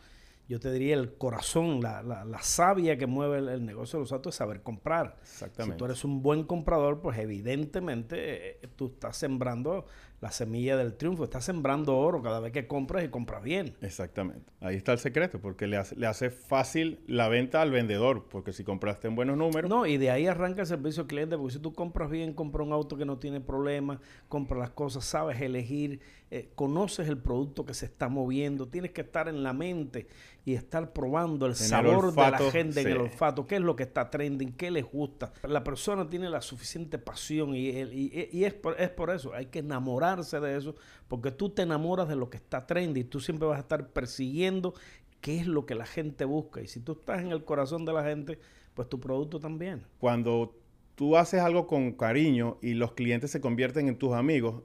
yo 0.48 0.60
te 0.60 0.72
diría, 0.72 0.94
el 0.94 1.14
corazón, 1.14 1.80
la, 1.80 2.02
la, 2.02 2.24
la 2.24 2.40
savia 2.40 2.96
que 2.96 3.06
mueve 3.06 3.38
el, 3.38 3.66
negocio 3.66 3.98
de 3.98 4.04
los 4.04 4.12
autos 4.12 4.34
es 4.34 4.38
saber 4.38 4.62
comprar. 4.62 5.16
Exactamente. 5.20 5.74
Si 5.74 5.78
tú 5.78 5.84
eres 5.86 6.04
un 6.04 6.22
buen 6.22 6.44
comprador, 6.44 7.00
pues 7.00 7.18
evidentemente 7.18 8.50
eh, 8.50 8.68
tú 8.76 8.86
estás 8.86 9.16
sembrando 9.16 9.86
la 10.20 10.30
semilla 10.30 10.76
del 10.76 10.94
triunfo, 10.94 11.24
estás 11.24 11.44
sembrando 11.44 11.98
oro 11.98 12.22
cada 12.22 12.40
vez 12.40 12.52
que 12.52 12.66
compras 12.66 13.04
y 13.04 13.08
compras 13.08 13.42
bien. 13.42 13.76
Exactamente. 13.82 14.50
Ahí 14.60 14.76
está 14.76 14.92
el 14.92 14.98
secreto, 14.98 15.40
porque 15.40 15.66
le 15.66 15.76
hace, 15.76 15.94
le 15.96 16.06
hace 16.06 16.30
fácil 16.30 17.00
la 17.06 17.28
venta 17.28 17.60
al 17.60 17.70
vendedor, 17.70 18.26
porque 18.30 18.52
si 18.52 18.64
compraste 18.64 19.08
en 19.08 19.14
buenos 19.14 19.36
números. 19.36 19.68
No, 19.68 19.84
y 19.84 19.98
de 19.98 20.10
ahí 20.10 20.26
arranca 20.26 20.62
el 20.62 20.66
servicio 20.66 21.02
al 21.02 21.08
cliente, 21.08 21.36
porque 21.36 21.54
si 21.54 21.58
tú 21.58 21.74
compras 21.74 22.08
bien, 22.08 22.32
compras 22.32 22.66
un 22.66 22.72
auto 22.72 22.96
que 22.96 23.04
no 23.04 23.18
tiene 23.18 23.40
problemas, 23.40 23.98
compras 24.28 24.58
las 24.58 24.70
cosas, 24.70 25.04
sabes 25.04 25.40
elegir, 25.40 26.00
eh, 26.28 26.50
conoces 26.56 27.08
el 27.08 27.18
producto 27.18 27.64
que 27.64 27.72
se 27.72 27.86
está 27.86 28.08
moviendo, 28.08 28.66
tienes 28.66 28.90
que 28.90 29.02
estar 29.02 29.28
en 29.28 29.44
la 29.44 29.52
mente 29.52 30.08
y 30.44 30.54
estar 30.54 30.92
probando 30.92 31.46
el 31.46 31.54
sabor 31.54 32.12
de 32.12 32.30
la 32.30 32.38
gente 32.50 32.80
en 32.80 32.88
el 32.88 32.98
olfato, 32.98 33.46
qué 33.46 33.56
es 33.56 33.60
lo 33.60 33.76
que 33.76 33.84
está 33.84 34.10
trending, 34.10 34.52
qué 34.52 34.72
les 34.72 34.84
gusta. 34.84 35.32
La 35.44 35.62
persona 35.62 36.08
tiene 36.08 36.28
la 36.28 36.40
suficiente 36.40 36.98
pasión 36.98 37.54
y, 37.54 37.68
y, 37.68 38.44
es, 38.44 38.54
por, 38.54 38.80
es 38.80 38.90
por 38.90 39.10
eso, 39.10 39.34
hay 39.34 39.46
que 39.46 39.60
enamorarse 39.60 40.40
de 40.40 40.56
eso, 40.56 40.74
porque 41.06 41.30
tú 41.30 41.50
te 41.50 41.62
enamoras 41.62 42.08
de 42.08 42.16
lo 42.16 42.28
que 42.28 42.38
está 42.38 42.66
trending, 42.66 43.08
tú 43.08 43.20
siempre 43.20 43.46
vas 43.46 43.58
a 43.58 43.60
estar 43.60 43.88
persiguiendo 43.90 44.74
qué 45.20 45.38
es 45.38 45.46
lo 45.46 45.64
que 45.64 45.74
la 45.74 45.86
gente 45.86 46.24
busca. 46.24 46.60
Y 46.60 46.66
si 46.66 46.80
tú 46.80 46.92
estás 46.92 47.20
en 47.20 47.32
el 47.32 47.44
corazón 47.44 47.84
de 47.84 47.92
la 47.92 48.04
gente, 48.04 48.38
pues 48.74 48.88
tu 48.88 48.98
producto 49.00 49.40
también. 49.40 49.84
Cuando 49.98 50.54
tú 50.96 51.16
haces 51.16 51.40
algo 51.40 51.66
con 51.66 51.92
cariño 51.92 52.58
y 52.62 52.74
los 52.74 52.92
clientes 52.92 53.30
se 53.30 53.40
convierten 53.40 53.88
en 53.88 53.96
tus 53.96 54.12
amigos, 54.12 54.62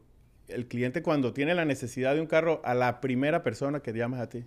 el 0.52 0.68
cliente 0.68 1.02
cuando 1.02 1.34
tiene 1.34 1.56
la 1.56 1.66
necesidad 1.66 2.16
de 2.16 2.22
un 2.22 2.28
carro, 2.28 2.62
a 2.64 2.74
la 2.74 3.02
primera 3.02 3.44
persona 3.44 3.82
que 3.82 3.94
llamas 3.94 4.22
a 4.22 4.30
ti. 4.30 4.46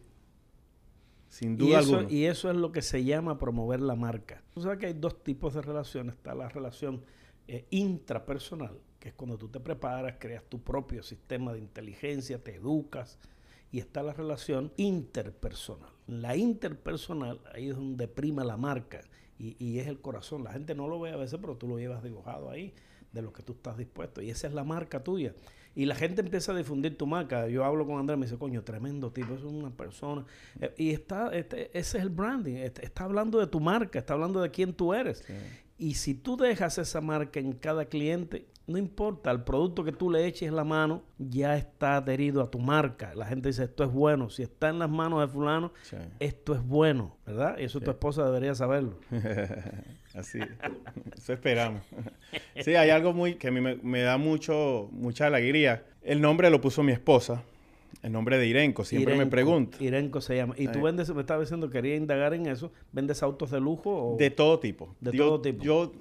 Sin 1.29 1.57
duda 1.57 1.69
y 1.69 1.73
eso, 1.73 1.97
alguna. 1.97 2.13
Y 2.13 2.25
eso 2.27 2.51
es 2.51 2.57
lo 2.57 2.71
que 2.71 2.83
se 2.83 3.05
llama 3.05 3.39
promover 3.39 3.81
la 3.81 3.97
marca. 3.97 4.43
Tú 4.53 4.61
sabes 4.61 4.79
que 4.79 4.87
hay 4.87 4.93
dos 4.93 5.25
tipos 5.25 5.55
de 5.55 5.63
relaciones. 5.63 6.15
Está 6.15 6.35
la 6.35 6.49
relación 6.49 7.03
eh, 7.49 7.67
intrapersonal, 7.71 8.79
que 9.01 9.09
es 9.09 9.15
cuando 9.15 9.37
tú 9.37 9.49
te 9.49 9.59
preparas, 9.59 10.17
creas 10.21 10.45
tu 10.45 10.63
propio 10.63 11.03
sistema 11.03 11.53
de 11.53 11.59
inteligencia, 11.59 12.43
te 12.43 12.55
educas 12.55 13.19
y 13.73 13.81
está 13.81 14.03
la 14.05 14.13
relación 14.13 14.73
interpersonal. 14.77 15.91
La 16.07 16.37
interpersonal, 16.37 17.41
ahí 17.53 17.71
es 17.71 17.75
donde 17.75 18.07
prima 18.07 18.45
la 18.45 18.57
marca 18.57 19.01
y, 19.37 19.57
y 19.59 19.81
es 19.81 19.89
el 19.89 20.01
corazón. 20.01 20.45
La 20.45 20.53
gente 20.53 20.77
no 20.77 20.87
lo 20.87 21.01
ve 21.01 21.11
a 21.11 21.17
veces, 21.17 21.41
pero 21.41 21.57
tú 21.57 21.67
lo 21.67 21.79
llevas 21.79 22.05
dibujado 22.05 22.49
ahí 22.49 22.73
de 23.15 23.23
lo 23.23 23.33
que 23.33 23.43
tú 23.43 23.55
estás 23.55 23.77
dispuesto. 23.77 24.21
Y 24.23 24.31
esa 24.31 24.47
es 24.47 24.55
la 24.55 24.65
marca 24.65 25.03
tuya. 25.03 25.35
Y 25.75 25.87
la 25.87 25.95
gente 25.95 26.21
empieza 26.21 26.53
a 26.53 26.57
difundir 26.57 26.97
tu 26.97 27.07
marca. 27.07 27.49
Yo 27.49 27.65
hablo 27.65 27.87
con 27.87 27.99
Andrés 27.99 28.19
me 28.19 28.27
dice, 28.27 28.39
coño, 28.39 28.63
tremendo 28.63 29.11
tipo, 29.11 29.35
es 29.35 29.43
una 29.43 29.71
persona. 29.71 30.25
Eh, 30.61 30.75
y 30.77 30.91
está, 30.91 31.35
este, 31.35 31.77
ese 31.77 31.99
es 31.99 32.05
el 32.05 32.11
branding. 32.11 32.57
Este, 32.57 32.85
está 32.85 33.05
hablando 33.05 33.39
de 33.39 33.47
tu 33.47 33.61
marca, 33.61 33.99
está 33.99 34.15
hablando 34.15 34.41
de 34.41 34.51
quién 34.51 34.73
tú 34.73 34.95
eres. 34.95 35.25
Y 35.77 35.95
si 35.95 36.15
tú 36.15 36.37
dejas 36.37 36.79
esa 36.79 37.01
marca 37.01 37.41
en 37.41 37.53
cada 37.53 37.87
cliente, 37.87 38.47
no 38.67 38.79
importa, 38.79 39.31
el 39.31 39.43
producto 39.43 39.85
que 39.85 39.93
tú 39.93 40.11
le 40.11 40.27
eches 40.27 40.51
la 40.53 40.65
mano 40.65 41.03
ya 41.19 41.57
está 41.57 41.97
adherido 41.97 42.41
a 42.41 42.51
tu 42.51 42.59
marca. 42.59 43.15
La 43.15 43.27
gente 43.27 43.49
dice, 43.49 43.65
esto 43.65 43.85
es 43.85 43.91
bueno. 43.91 44.31
Si 44.31 44.43
está 44.43 44.71
en 44.71 44.79
las 44.79 44.89
manos 44.89 45.21
de 45.21 45.29
fulano, 45.29 45.73
esto 46.21 46.55
es 46.55 46.65
bueno, 46.65 47.17
¿verdad? 47.27 47.59
Y 47.59 47.65
eso 47.65 47.81
tu 47.81 47.91
esposa 47.91 48.25
debería 48.25 48.55
saberlo. 48.55 48.99
Así, 50.15 50.39
eso 51.17 51.33
esperamos. 51.33 51.83
Sí, 52.63 52.75
hay 52.77 52.91
algo 52.91 53.13
muy 53.13 53.35
que 53.35 53.49
a 53.49 53.51
mí 53.51 53.61
me, 53.61 54.01
da 54.01 54.17
mucho, 54.17 54.89
mucha 54.93 55.27
alegría. 55.27 55.85
El 56.03 56.21
nombre 56.21 56.51
lo 56.51 56.61
puso 56.61 56.83
mi 56.83 56.93
esposa. 56.93 57.43
El 58.03 58.13
nombre 58.13 58.39
de 58.39 58.47
Irenco, 58.47 58.85
siempre 58.85 59.17
me 59.17 59.27
pregunto. 59.27 59.83
Irenco 59.83 60.21
se 60.21 60.37
llama. 60.37 60.55
¿Y 60.57 60.69
tú 60.69 60.83
vendes, 60.83 61.13
me 61.13 61.21
estaba 61.21 61.41
diciendo, 61.41 61.71
quería 61.71 61.97
indagar 61.97 62.35
en 62.35 62.47
eso, 62.47 62.73
¿vendes 62.93 63.23
autos 63.23 63.51
de 63.51 63.61
lujo? 63.61 64.15
O? 64.15 64.17
De 64.17 64.31
todo 64.31 64.61
tipo. 64.61 64.95
De 65.01 65.13
todo 65.13 65.41
tipo. 65.41 65.65
Yo, 65.65 65.93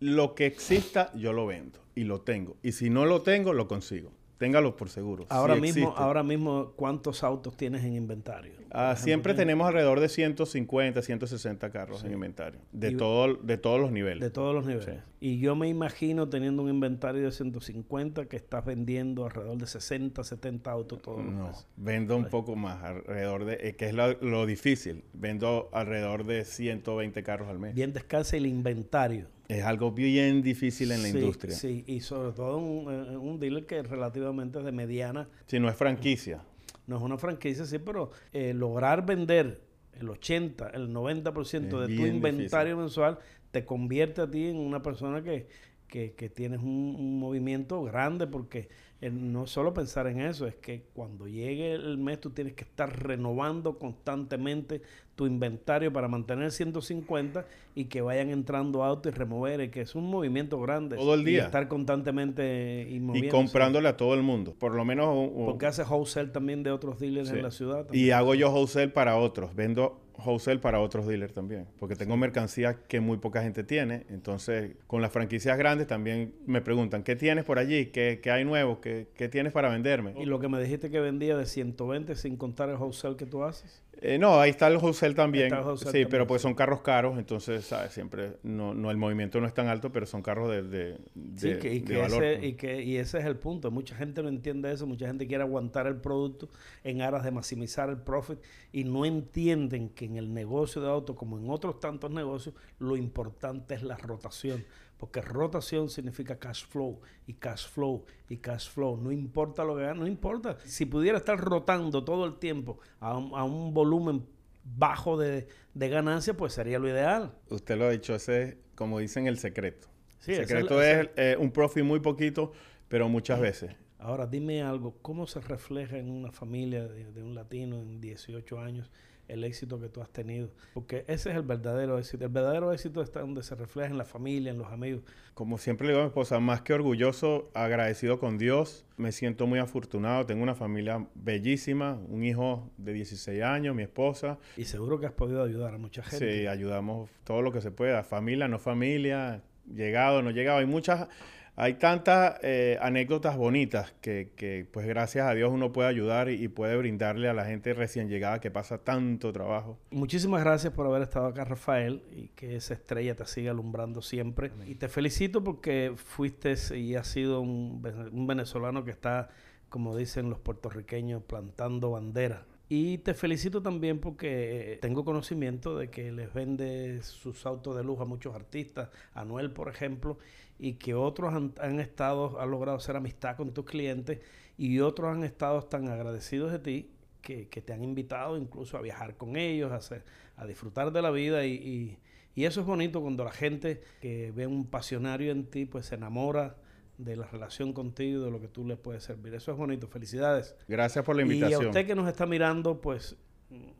lo 0.00 0.34
que 0.34 0.46
exista, 0.46 1.12
yo 1.14 1.32
lo 1.32 1.46
vendo 1.46 1.80
y 1.94 2.04
lo 2.04 2.20
tengo. 2.20 2.56
Y 2.62 2.72
si 2.72 2.88
no 2.88 3.04
lo 3.04 3.22
tengo, 3.22 3.52
lo 3.52 3.68
consigo. 3.68 4.12
Téngalo 4.38 4.76
por 4.76 4.88
seguro. 4.88 5.26
Ahora 5.28 5.54
mismo, 5.56 5.94
ahora 5.96 6.22
mismo, 6.22 6.72
¿cuántos 6.76 7.22
autos 7.22 7.56
tienes 7.56 7.84
en 7.84 7.94
inventario? 7.94 8.52
Ah, 8.70 8.96
siempre 8.96 9.34
tenemos 9.34 9.68
alrededor 9.68 10.00
de 10.00 10.08
150, 10.08 11.00
160 11.00 11.70
carros 11.70 12.02
en 12.02 12.12
inventario, 12.12 12.60
de, 12.72 12.90
todo, 12.90 13.34
de 13.34 13.56
todos 13.56 13.80
los 13.80 13.92
niveles. 13.92 14.20
De 14.20 14.30
todos 14.30 14.52
los 14.52 14.66
niveles. 14.66 14.98
Y 15.20 15.38
yo 15.38 15.54
me 15.54 15.68
imagino 15.68 16.28
teniendo 16.28 16.62
un 16.62 16.68
inventario 16.68 17.22
de 17.22 17.30
150 17.30 18.26
que 18.26 18.36
estás 18.36 18.64
vendiendo 18.64 19.24
alrededor 19.24 19.58
de 19.58 19.66
60, 19.66 20.24
70 20.24 20.70
autos 20.70 21.00
todos 21.00 21.24
los 21.24 21.32
no, 21.32 21.52
vendo 21.76 22.16
un 22.16 22.26
poco 22.26 22.56
más, 22.56 22.82
alrededor 22.82 23.44
de, 23.44 23.58
eh, 23.60 23.76
que 23.76 23.86
es 23.86 23.94
lo, 23.94 24.46
difícil, 24.46 25.04
vendo 25.12 25.70
alrededor 25.72 26.24
de 26.24 26.44
120 26.44 27.22
carros 27.22 27.48
al 27.48 27.60
mes. 27.60 27.74
Bien 27.74 27.92
descansa 27.92 28.36
el 28.36 28.46
inventario. 28.46 29.28
Es 29.48 29.64
algo 29.64 29.92
bien 29.92 30.42
difícil 30.42 30.90
en 30.92 31.02
la 31.02 31.08
industria. 31.08 31.54
Sí, 31.54 31.84
y 31.86 32.00
sobre 32.00 32.32
todo 32.32 32.58
un, 32.58 32.92
eh, 32.92 33.16
un 33.16 33.38
dealer 33.38 33.66
que 33.66 33.82
relativamente 33.82 34.58
es 34.58 34.64
de 34.64 34.72
mediana. 34.72 35.28
Si 35.46 35.60
no 35.60 35.68
es 35.68 35.76
franquicia. 35.76 36.42
No 36.86 36.96
es 36.96 37.02
una 37.02 37.18
franquicia, 37.18 37.64
sí, 37.64 37.78
pero 37.78 38.10
eh, 38.32 38.52
lograr 38.54 39.04
vender 39.04 39.62
el 39.98 40.08
80, 40.08 40.68
el 40.70 40.90
90% 40.90 41.86
de 41.86 41.96
tu 41.96 42.06
inventario 42.06 42.76
mensual 42.76 43.18
te 43.50 43.64
convierte 43.64 44.22
a 44.22 44.30
ti 44.30 44.48
en 44.48 44.56
una 44.56 44.82
persona 44.82 45.22
que, 45.22 45.46
que, 45.86 46.12
que 46.12 46.28
tienes 46.28 46.60
un, 46.60 47.18
movimiento 47.18 47.82
grande 47.84 48.26
porque 48.26 48.68
no 49.00 49.46
solo 49.46 49.72
pensar 49.72 50.06
en 50.06 50.20
eso, 50.20 50.46
es 50.46 50.56
que 50.56 50.86
cuando 50.92 51.28
llegue 51.28 51.72
el 51.72 51.98
mes 51.98 52.20
tú 52.20 52.30
tienes 52.30 52.54
que 52.54 52.64
estar 52.64 53.02
renovando 53.02 53.78
constantemente 53.78 54.82
tu 55.14 55.26
inventario 55.26 55.92
para 55.92 56.08
mantener 56.08 56.50
150 56.50 57.46
y 57.74 57.86
que 57.86 58.00
vayan 58.00 58.30
entrando 58.30 58.84
autos 58.84 59.12
y 59.12 59.16
remover, 59.16 59.70
que 59.70 59.80
es 59.80 59.94
un 59.94 60.10
movimiento 60.10 60.60
grande. 60.60 60.96
Todo 60.96 61.14
el 61.14 61.24
día. 61.24 61.42
Y 61.42 61.44
estar 61.44 61.68
constantemente 61.68 62.86
y, 62.88 62.96
y 63.16 63.28
comprándole 63.28 63.88
a 63.88 63.96
todo 63.96 64.14
el 64.14 64.22
mundo, 64.22 64.54
por 64.58 64.72
lo 64.72 64.84
menos... 64.84 65.30
Porque 65.44 65.66
hace 65.66 65.82
wholesale 65.82 66.30
también 66.30 66.62
de 66.62 66.70
otros 66.70 66.98
dealers 66.98 67.30
en 67.30 67.42
la 67.42 67.50
ciudad. 67.50 67.86
Y 67.92 68.10
hago 68.10 68.34
yo 68.34 68.50
wholesale 68.50 68.88
para 68.88 69.16
otros, 69.16 69.54
vendo 69.54 70.00
wholesale 70.16 70.58
para 70.58 70.80
otros 70.80 71.06
dealers 71.06 71.32
también, 71.32 71.66
porque 71.78 71.96
tengo 71.96 72.16
mercancía 72.16 72.82
que 72.86 73.00
muy 73.00 73.18
poca 73.18 73.42
gente 73.42 73.64
tiene. 73.64 74.06
Entonces, 74.08 74.76
con 74.86 75.02
las 75.02 75.12
franquicias 75.12 75.56
grandes 75.58 75.86
también 75.86 76.34
me 76.46 76.60
preguntan, 76.60 77.02
¿qué 77.02 77.16
tienes 77.16 77.44
por 77.44 77.58
allí? 77.58 77.86
¿Qué, 77.86 78.20
qué 78.22 78.30
hay 78.30 78.44
nuevo? 78.44 78.80
¿Qué, 78.80 79.08
¿Qué, 79.14 79.28
tienes 79.28 79.52
para 79.52 79.68
venderme? 79.68 80.14
¿Y 80.16 80.24
lo 80.26 80.38
que 80.38 80.48
me 80.48 80.60
dijiste 80.60 80.90
que 80.90 81.00
vendía 81.00 81.36
de 81.36 81.46
120 81.46 82.14
sin 82.16 82.36
contar 82.36 82.68
el 82.68 82.76
wholesale 82.76 83.16
que 83.16 83.26
tú 83.26 83.42
haces? 83.42 83.82
Eh, 84.00 84.18
no, 84.18 84.40
ahí 84.40 84.50
está 84.50 84.68
el 84.68 84.76
wholesale 84.76 85.14
también. 85.14 85.52
sí, 85.76 86.04
pero 86.06 86.26
pues 86.26 86.42
son 86.42 86.54
carros 86.54 86.80
caros, 86.80 87.18
entonces, 87.18 87.64
¿sabes? 87.64 87.92
Siempre, 87.92 88.38
no, 88.42 88.74
no, 88.74 88.90
el 88.90 88.96
movimiento 88.96 89.40
no 89.40 89.46
es 89.46 89.54
tan 89.54 89.68
alto, 89.68 89.92
pero 89.92 90.06
son 90.06 90.22
carros 90.22 90.50
de, 90.50 90.62
de, 90.62 90.98
sí, 91.36 91.58
que, 91.58 91.74
y 91.74 91.80
que 91.82 91.96
valor. 91.96 92.22
Ese, 92.22 92.46
y, 92.46 92.52
que, 92.54 92.82
y 92.82 92.96
ese 92.96 93.18
es 93.18 93.24
el 93.24 93.36
punto. 93.36 93.70
Mucha 93.70 93.94
gente 93.96 94.22
no 94.22 94.28
entiende 94.28 94.72
eso, 94.72 94.86
mucha 94.86 95.06
gente 95.06 95.26
quiere 95.26 95.42
aguantar 95.42 95.86
el 95.86 95.96
producto 95.96 96.48
en 96.82 97.02
aras 97.02 97.24
de 97.24 97.30
maximizar 97.30 97.88
el 97.88 97.98
profit 97.98 98.38
y 98.72 98.84
no 98.84 99.04
entienden 99.04 99.88
que 99.90 100.04
en 100.04 100.16
el 100.16 100.32
negocio 100.34 100.82
de 100.82 100.88
auto, 100.88 101.14
como 101.14 101.38
en 101.38 101.48
otros 101.50 101.80
tantos 101.80 102.10
negocios, 102.10 102.54
lo 102.78 102.96
importante 102.96 103.74
es 103.74 103.82
la 103.82 103.96
rotación. 103.96 104.64
Porque 105.04 105.20
rotación 105.20 105.90
significa 105.90 106.38
cash 106.38 106.64
flow 106.64 106.98
y 107.26 107.34
cash 107.34 107.68
flow 107.68 108.06
y 108.30 108.38
cash 108.38 108.70
flow. 108.70 108.96
No 108.96 109.12
importa 109.12 109.62
lo 109.62 109.76
que 109.76 109.82
haga, 109.82 109.92
no 109.92 110.06
importa. 110.06 110.56
Si 110.64 110.86
pudiera 110.86 111.18
estar 111.18 111.38
rotando 111.38 112.02
todo 112.04 112.24
el 112.24 112.38
tiempo 112.38 112.78
a 113.00 113.14
un, 113.14 113.74
volumen 113.74 114.24
bajo 114.64 115.18
de, 115.18 115.46
de 115.74 115.88
ganancia, 115.90 116.34
pues 116.34 116.54
sería 116.54 116.78
lo 116.78 116.88
ideal. 116.88 117.34
Usted 117.50 117.76
lo 117.76 117.84
ha 117.84 117.90
dicho, 117.90 118.14
ese 118.14 118.56
como 118.76 118.98
dicen, 118.98 119.26
el 119.26 119.36
secreto. 119.36 119.88
el 120.26 120.36
secreto 120.36 120.80
es, 120.80 121.10
eh, 121.16 121.36
un 121.38 121.50
profit 121.50 121.84
muy 121.84 122.00
poquito, 122.00 122.52
pero 122.88 123.06
muchas 123.06 123.38
veces. 123.38 123.76
Ahora, 123.98 124.26
dime 124.26 124.62
algo, 124.62 124.96
¿cómo 125.02 125.26
se 125.26 125.42
refleja 125.42 125.98
en 125.98 126.10
una 126.10 126.32
familia 126.32 126.88
de, 126.88 127.12
de 127.12 127.22
un 127.22 127.34
latino 127.34 127.82
en 127.82 128.00
18 128.00 128.58
años? 128.58 128.90
El 129.28 129.44
éxito 129.44 129.80
que 129.80 129.88
tú 129.88 130.00
has 130.00 130.10
tenido. 130.10 130.50
Porque 130.74 131.04
ese 131.08 131.30
es 131.30 131.36
el 131.36 131.42
verdadero 131.42 131.98
éxito. 131.98 132.24
El 132.24 132.30
verdadero 132.30 132.72
éxito 132.72 133.02
está 133.02 133.20
donde 133.20 133.42
se 133.42 133.54
refleja 133.54 133.90
en 133.90 133.98
la 133.98 134.04
familia, 134.04 134.50
en 134.50 134.58
los 134.58 134.68
amigos. 134.68 135.02
Como 135.34 135.58
siempre 135.58 135.86
le 135.86 135.92
digo 135.92 136.02
a 136.02 136.04
mi 136.04 136.08
esposa, 136.08 136.40
más 136.40 136.62
que 136.62 136.72
orgulloso, 136.72 137.50
agradecido 137.54 138.18
con 138.18 138.38
Dios. 138.38 138.84
Me 138.96 139.12
siento 139.12 139.46
muy 139.46 139.58
afortunado. 139.58 140.26
Tengo 140.26 140.42
una 140.42 140.54
familia 140.54 141.06
bellísima, 141.14 141.98
un 142.08 142.24
hijo 142.24 142.70
de 142.76 142.92
16 142.92 143.42
años, 143.42 143.74
mi 143.74 143.82
esposa. 143.82 144.38
Y 144.56 144.64
seguro 144.64 145.00
que 145.00 145.06
has 145.06 145.12
podido 145.12 145.42
ayudar 145.42 145.74
a 145.74 145.78
mucha 145.78 146.02
gente. 146.02 146.42
Sí, 146.42 146.46
ayudamos 146.46 147.10
todo 147.24 147.42
lo 147.42 147.52
que 147.52 147.60
se 147.60 147.70
pueda. 147.70 148.04
Familia, 148.04 148.48
no 148.48 148.58
familia, 148.58 149.42
llegado, 149.72 150.22
no 150.22 150.30
llegado. 150.30 150.58
Hay 150.58 150.66
muchas 150.66 151.08
hay 151.56 151.74
tantas 151.74 152.36
eh, 152.42 152.78
anécdotas 152.80 153.36
bonitas 153.36 153.94
que, 154.00 154.66
pues 154.72 154.86
gracias 154.86 155.26
a 155.26 155.34
Dios 155.34 155.52
uno 155.52 155.72
puede 155.72 155.88
ayudar 155.88 156.28
y, 156.28 156.48
puede 156.48 156.76
brindarle 156.76 157.28
a 157.28 157.32
la 157.32 157.44
gente 157.44 157.74
recién 157.74 158.08
llegada 158.08 158.40
que 158.40 158.50
pasa 158.50 158.78
tanto 158.78 159.32
trabajo. 159.32 159.78
Muchísimas 159.90 160.42
gracias 160.42 160.72
por 160.72 160.86
haber 160.86 161.02
estado 161.02 161.26
acá, 161.26 161.44
Rafael, 161.44 162.02
y 162.10 162.28
que 162.28 162.56
esa 162.56 162.74
estrella 162.74 163.14
te 163.14 163.24
siga 163.26 163.52
alumbrando 163.52 164.02
siempre. 164.02 164.50
Y 164.66 164.74
te 164.74 164.88
felicito 164.88 165.44
porque 165.44 165.92
fuiste 165.96 166.54
y 166.76 166.96
has 166.96 167.06
sido 167.06 167.40
un, 167.40 167.82
un 168.12 168.26
venezolano 168.26 168.84
que 168.84 168.90
está, 168.90 169.30
como 169.68 169.96
dicen 169.96 170.30
los 170.30 170.40
puertorriqueños, 170.40 171.22
plantando 171.22 171.92
bandera 171.92 172.44
y 172.68 172.98
te 172.98 173.12
felicito 173.12 173.60
también 173.60 173.98
porque 174.00 174.78
tengo 174.80 175.04
conocimiento 175.04 175.76
de 175.76 175.90
que 175.90 176.10
les 176.10 176.32
vende 176.32 177.02
sus 177.02 177.44
autos 177.44 177.76
de 177.76 177.84
lujo 177.84 178.02
a 178.02 178.06
muchos 178.06 178.34
artistas, 178.34 178.88
a 179.12 179.24
Noel 179.24 179.50
por 179.50 179.68
ejemplo, 179.68 180.18
y 180.58 180.74
que 180.74 180.94
otros 180.94 181.34
han, 181.34 181.80
estado, 181.80 182.40
han 182.40 182.50
logrado 182.50 182.78
hacer 182.78 182.96
amistad 182.96 183.36
con 183.36 183.52
tus 183.52 183.64
clientes 183.64 184.20
y 184.56 184.80
otros 184.80 185.14
han 185.14 185.24
estado 185.24 185.62
tan 185.62 185.88
agradecidos 185.88 186.52
de 186.52 186.58
ti 186.58 186.90
que, 187.20 187.46
te 187.46 187.72
han 187.72 187.82
invitado 187.82 188.36
incluso 188.36 188.76
a 188.76 188.82
viajar 188.82 189.16
con 189.16 189.36
ellos, 189.36 189.72
a, 189.72 189.76
hacer, 189.76 190.04
a 190.36 190.46
disfrutar 190.46 190.92
de 190.92 191.02
la 191.02 191.10
vida 191.10 191.46
y, 191.46 191.98
y, 192.34 192.44
eso 192.44 192.60
es 192.60 192.66
bonito 192.66 193.00
cuando 193.00 193.24
la 193.24 193.30
gente 193.30 193.80
que 194.00 194.32
ve 194.32 194.46
un 194.46 194.66
pasionario 194.66 195.32
en 195.32 195.46
ti 195.46 195.64
pues 195.64 195.86
se 195.86 195.94
enamora 195.94 196.56
de 196.98 197.16
la 197.16 197.26
relación 197.26 197.72
contigo, 197.72 198.24
de 198.24 198.30
lo 198.30 198.40
que 198.40 198.48
tú 198.48 198.64
les 198.64 198.78
puedes 198.78 199.02
servir. 199.02 199.34
Eso 199.34 199.50
es 199.52 199.56
bonito. 199.56 199.88
Felicidades. 199.88 200.54
Gracias 200.68 201.04
por 201.04 201.16
la 201.16 201.22
invitación. 201.22 201.62
Y 201.62 201.64
a 201.64 201.68
usted 201.68 201.86
que 201.86 201.94
nos 201.94 202.08
está 202.08 202.26
mirando, 202.26 202.80
pues 202.80 203.16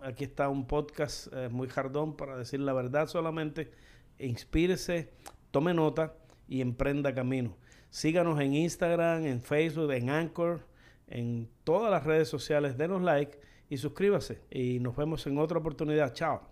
aquí 0.00 0.24
está 0.24 0.48
un 0.48 0.66
podcast 0.66 1.28
eh, 1.32 1.48
muy 1.48 1.68
jardón 1.68 2.16
para 2.16 2.37
decir 2.37 2.60
la 2.60 2.72
verdad 2.72 3.06
solamente. 3.08 3.70
Inspírese, 4.18 5.10
tome 5.50 5.74
nota 5.74 6.14
y 6.48 6.61
emprenda 6.61 7.14
camino. 7.14 7.57
Síganos 7.90 8.40
en 8.40 8.54
Instagram, 8.54 9.24
en 9.24 9.40
Facebook, 9.40 9.92
en 9.92 10.11
Anchor, 10.11 10.66
en 11.07 11.48
todas 11.62 11.90
las 11.90 12.04
redes 12.04 12.28
sociales. 12.28 12.76
Denos 12.76 13.02
like 13.02 13.38
y 13.68 13.76
suscríbase. 13.76 14.40
Y 14.50 14.80
nos 14.80 14.96
vemos 14.96 15.26
en 15.26 15.38
otra 15.38 15.59
oportunidad. 15.59 16.12
Chao. 16.12 16.48